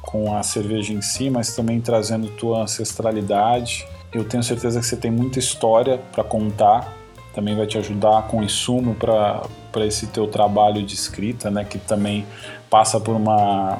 [0.00, 3.86] com a cerveja em si, mas também trazendo tua ancestralidade.
[4.14, 7.04] Eu tenho certeza que você tem muita história para contar
[7.34, 12.24] também vai te ajudar com insumo para esse teu trabalho de escrita, né, que também
[12.70, 13.78] passa por uma,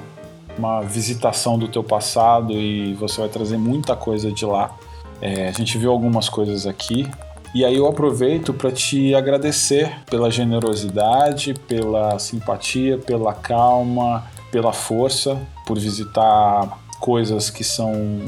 [0.59, 4.77] uma visitação do teu passado e você vai trazer muita coisa de lá.
[5.23, 7.09] É, a gente viu algumas coisas aqui
[7.55, 15.41] e aí eu aproveito para te agradecer pela generosidade, pela simpatia, pela calma, pela força,
[15.67, 18.21] por visitar coisas que são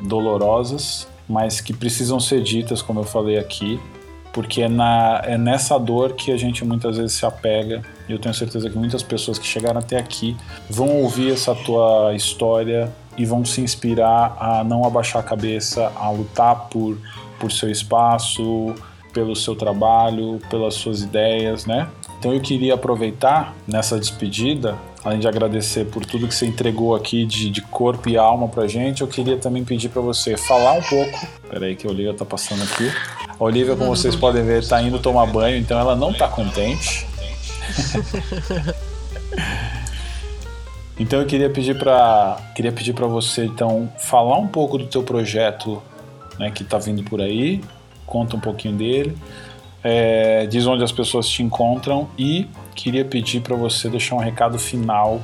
[0.00, 3.80] dolorosas, mas que precisam ser ditas, como eu falei aqui
[4.32, 7.82] porque é, na, é nessa dor que a gente muitas vezes se apega.
[8.08, 10.36] E eu tenho certeza que muitas pessoas que chegaram até aqui
[10.68, 16.10] vão ouvir essa tua história e vão se inspirar a não abaixar a cabeça, a
[16.10, 16.96] lutar por,
[17.40, 18.74] por seu espaço,
[19.12, 21.88] pelo seu trabalho, pelas suas ideias, né?
[22.18, 27.24] Então eu queria aproveitar nessa despedida, além de agradecer por tudo que você entregou aqui
[27.24, 30.82] de, de corpo e alma pra gente, eu queria também pedir para você falar um
[30.82, 31.26] pouco.
[31.48, 32.92] Peraí que o Liga tá passando aqui
[33.38, 37.06] A Olivia, como vocês podem ver, está indo tomar banho, então ela não está contente.
[41.00, 45.02] então eu queria pedir para queria pedir para você então falar um pouco do teu
[45.02, 45.82] projeto,
[46.40, 47.62] né, que está vindo por aí,
[48.06, 49.16] conta um pouquinho dele,
[49.84, 54.58] é, diz onde as pessoas te encontram e queria pedir para você deixar um recado
[54.58, 55.20] final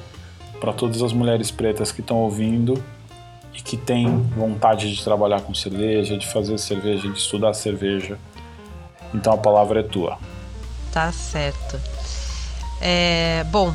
[0.61, 2.83] para todas as mulheres pretas que estão ouvindo
[3.55, 4.07] e que têm
[4.37, 8.19] vontade de trabalhar com cerveja, de fazer cerveja, de estudar cerveja.
[9.15, 10.19] Então a palavra é tua.
[10.93, 11.81] Tá certo.
[12.83, 13.75] É, bom,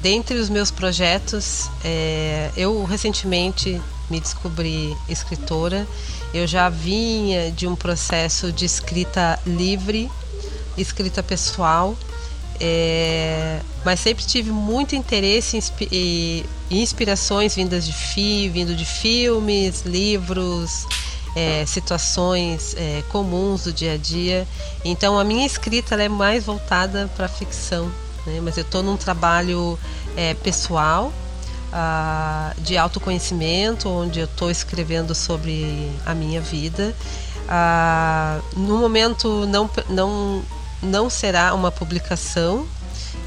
[0.00, 3.78] dentre os meus projetos, é, eu recentemente
[4.08, 5.86] me descobri escritora.
[6.32, 10.10] Eu já vinha de um processo de escrita livre,
[10.76, 11.96] escrita pessoal,
[12.60, 15.58] é, mas sempre tive muito interesse
[15.90, 20.86] em, inspirações vindas de fi, vindo de filmes, livros,
[21.36, 24.46] é, situações é, comuns do dia a dia.
[24.84, 27.90] Então a minha escrita é mais voltada para ficção,
[28.26, 28.40] né?
[28.42, 29.78] mas eu estou num trabalho
[30.42, 31.12] pessoal.
[31.68, 36.96] Uh, de autoconhecimento, onde eu estou escrevendo sobre a minha vida.
[37.44, 40.42] Uh, no momento não, não
[40.82, 42.66] não será uma publicação,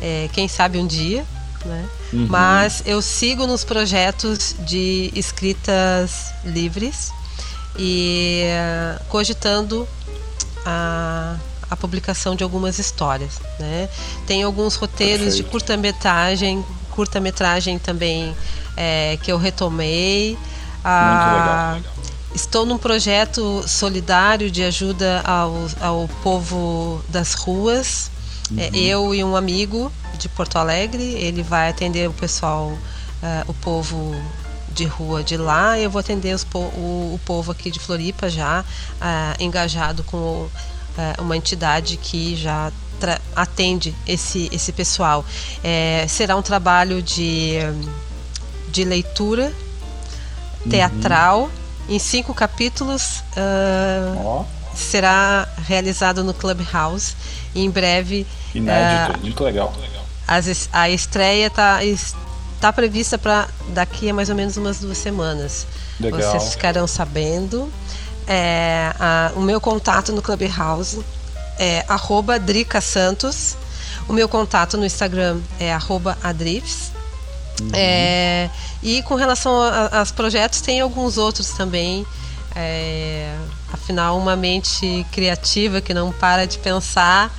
[0.02, 1.26] é, quem sabe um dia,
[1.66, 1.86] né?
[2.14, 2.28] Uhum.
[2.28, 7.12] Mas eu sigo nos projetos de escritas livres
[7.78, 9.88] e uh, cogitando
[10.66, 11.36] a,
[11.70, 13.90] a publicação de algumas histórias, né?
[14.26, 15.46] Tem alguns roteiros Perfeito.
[15.46, 18.36] de curta-metragem, curta-metragem também
[18.78, 20.32] é, que eu retomei.
[20.32, 21.94] Muito ah, legal.
[22.34, 28.10] Estou num projeto solidário de ajuda ao, ao povo das ruas.
[28.50, 28.60] É, uhum.
[28.60, 32.78] É, eu e um amigo de Porto Alegre, ele vai atender o pessoal, uh,
[33.48, 34.16] o povo
[34.74, 35.78] de rua de lá.
[35.80, 40.50] Eu vou atender os, o, o, povo aqui de Floripa já uh, engajado com uh,
[41.20, 42.72] uma entidade que já
[43.36, 45.26] atende esse, esse pessoal.
[45.64, 47.56] É, será um trabalho de,
[48.70, 49.54] de leitura
[50.70, 51.44] teatral.
[51.44, 51.62] Uhum
[51.92, 53.24] em cinco capítulos.
[53.36, 54.46] Uh, oh.
[54.76, 57.16] Será realizado no Clubhouse.
[57.54, 58.26] Em breve.
[58.56, 59.74] Inédito, uh, muito legal.
[60.28, 61.80] As, a estreia está
[62.62, 65.68] tá prevista para daqui a mais ou menos umas duas semanas.
[66.00, 66.22] Legal.
[66.22, 67.72] Vocês ficarão sabendo.
[68.26, 71.04] É, a, o meu contato no Clubhouse
[71.58, 73.56] é arroba Drica Santos.
[74.08, 76.92] O meu contato no Instagram é arroba Adrifs.
[77.62, 77.70] Uhum.
[77.74, 78.50] É,
[78.82, 79.54] e com relação
[79.92, 82.06] aos projetos, tem alguns outros também.
[82.56, 83.34] É,
[83.72, 87.32] afinal, uma mente criativa que não para de pensar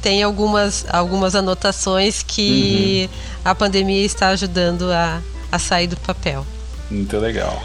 [0.00, 3.40] tem algumas, algumas anotações que uhum.
[3.42, 6.46] a pandemia está ajudando a, a sair do papel.
[6.90, 7.62] Muito legal.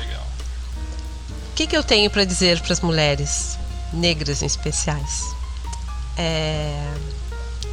[1.51, 3.59] O que, que eu tenho para dizer para as mulheres
[3.91, 5.38] negras em especiais?
[6.21, 6.77] É,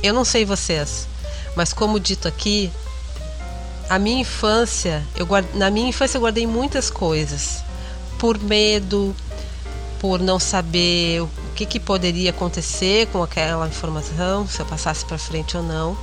[0.05, 1.09] eu não sei vocês,
[1.56, 2.70] mas como dito aqui,
[3.90, 5.44] a minha infância, eu guard...
[5.55, 7.64] na minha infância eu guardei muitas coisas.
[8.20, 9.14] Por medo,
[9.98, 15.18] por não saber o que, que poderia acontecer com aquela informação, se eu passasse para
[15.18, 15.98] frente ou não.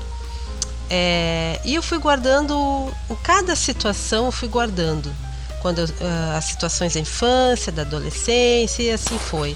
[0.90, 1.62] É...
[1.64, 5.10] e eu fui guardando, em cada situação eu fui guardando.
[5.62, 9.56] Quando eu, uh, as situações da infância, da adolescência e assim foi.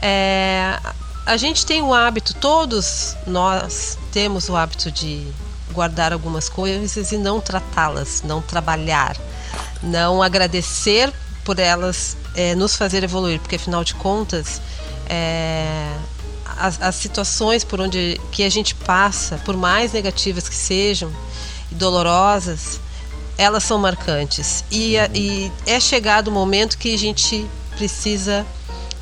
[0.00, 0.78] É...
[1.26, 5.26] a gente tem o hábito, todos nós temos o hábito de
[5.72, 9.16] guardar algumas coisas e não tratá-las, não trabalhar,
[9.82, 14.60] não agradecer por elas é, nos fazer evoluir, porque afinal de contas
[15.08, 15.92] é,
[16.58, 21.10] as, as, situações por onde que a gente passa, por mais negativas que sejam
[21.70, 22.80] dolorosas,
[23.36, 27.46] elas são marcantes e, e é chegado o momento que a gente
[27.76, 28.46] precisa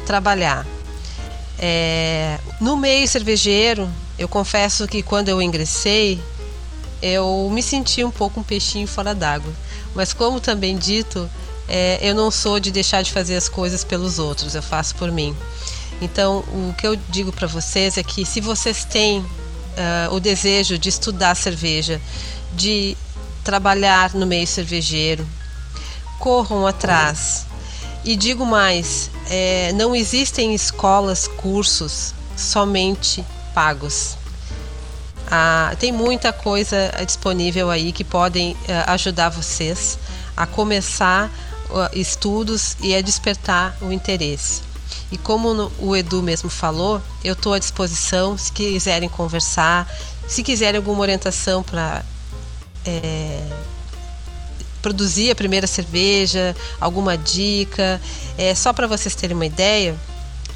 [0.06, 0.64] trabalhar.
[1.64, 6.20] É, no meio cervejeiro, eu confesso que quando eu ingressei,
[7.00, 9.52] eu me senti um pouco um peixinho fora d'água.
[9.94, 11.30] Mas como também dito,
[11.68, 15.12] é, eu não sou de deixar de fazer as coisas pelos outros, eu faço por
[15.12, 15.36] mim.
[16.00, 20.76] Então, o que eu digo para vocês é que se vocês têm uh, o desejo
[20.76, 22.00] de estudar cerveja,
[22.54, 22.96] de
[23.44, 25.24] trabalhar no meio cervejeiro,
[26.18, 27.46] corram atrás.
[28.04, 33.24] E digo mais, é, não existem escolas, cursos somente
[33.54, 34.16] pagos.
[35.30, 38.56] Ah, tem muita coisa disponível aí que podem uh,
[38.88, 39.98] ajudar vocês
[40.36, 41.30] a começar
[41.70, 44.60] uh, estudos e a despertar o interesse.
[45.10, 49.90] E como no, o Edu mesmo falou, eu estou à disposição se quiserem conversar,
[50.28, 52.04] se quiserem alguma orientação para
[52.84, 53.42] é,
[54.82, 58.00] produzir a primeira cerveja, alguma dica.
[58.36, 59.96] É, só para vocês terem uma ideia,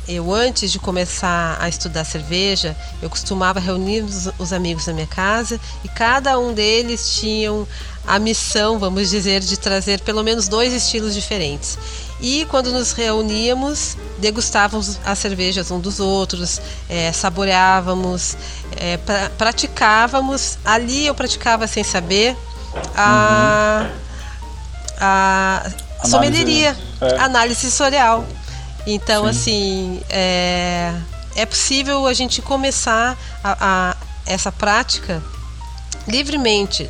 [0.08, 5.06] eu antes de começar a estudar cerveja, eu costumava reunir os, os amigos na minha
[5.06, 7.66] casa e cada um deles tinham
[8.06, 11.76] a missão, vamos dizer, de trazer pelo menos dois estilos diferentes.
[12.20, 18.36] E quando nos reuníamos, degustávamos as cervejas um dos outros, é, saboreávamos,
[18.76, 20.56] é, pra, praticávamos.
[20.64, 22.36] Ali eu praticava sem saber
[22.94, 24.05] a, uhum.
[25.00, 25.70] A
[26.04, 27.18] sommelieria, é.
[27.18, 28.24] análise sensorial.
[28.86, 29.30] Então, Sim.
[29.30, 30.94] assim, é,
[31.34, 35.22] é possível a gente começar a, a, essa prática
[36.06, 36.88] livremente.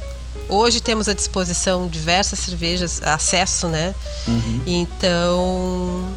[0.48, 3.94] Hoje temos à disposição diversas cervejas, acesso, né?
[4.28, 4.62] Uhum.
[4.66, 6.16] Então,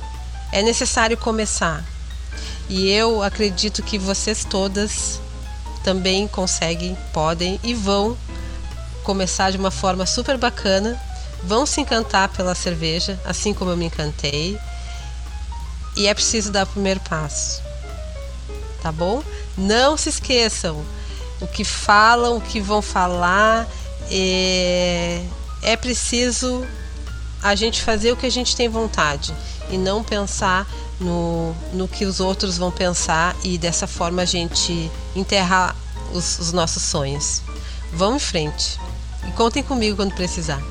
[0.51, 1.83] é necessário começar.
[2.67, 5.19] E eu acredito que vocês todas
[5.83, 8.15] também conseguem, podem e vão
[9.03, 10.99] começar de uma forma super bacana.
[11.43, 14.57] Vão se encantar pela cerveja, assim como eu me encantei.
[15.95, 17.61] E é preciso dar o primeiro passo.
[18.81, 19.23] Tá bom?
[19.57, 20.83] Não se esqueçam
[21.41, 23.67] o que falam, o que vão falar.
[24.11, 25.23] É,
[25.61, 26.65] é preciso
[27.41, 29.33] a gente fazer o que a gente tem vontade
[29.69, 30.67] e não pensar
[30.99, 35.75] no, no que os outros vão pensar e dessa forma a gente enterrar
[36.13, 37.41] os, os nossos sonhos.
[37.93, 38.79] Vamos em frente
[39.27, 40.61] e contem comigo quando precisar.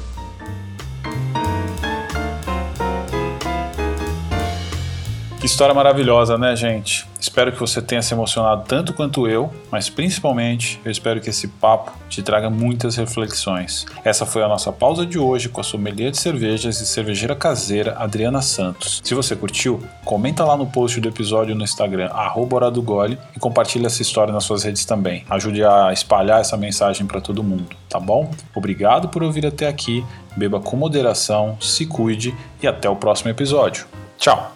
[5.39, 7.06] Que história maravilhosa, né, gente?
[7.20, 11.47] Espero que você tenha se emocionado tanto quanto eu, mas principalmente eu espero que esse
[11.47, 13.86] papo te traga muitas reflexões.
[14.05, 17.94] Essa foi a nossa pausa de hoje com a sommelier de cervejas e cervejeira caseira
[17.98, 19.01] Adriana Santos.
[19.05, 24.02] Se você curtiu, comenta lá no post do episódio no Instagram @oradogole e compartilha essa
[24.02, 25.24] história nas suas redes também.
[25.31, 28.28] Ajude a espalhar essa mensagem para todo mundo, tá bom?
[28.56, 30.05] Obrigado por ouvir até aqui.
[30.36, 33.86] Beba com moderação, se cuide e até o próximo episódio.
[34.19, 34.52] Tchau.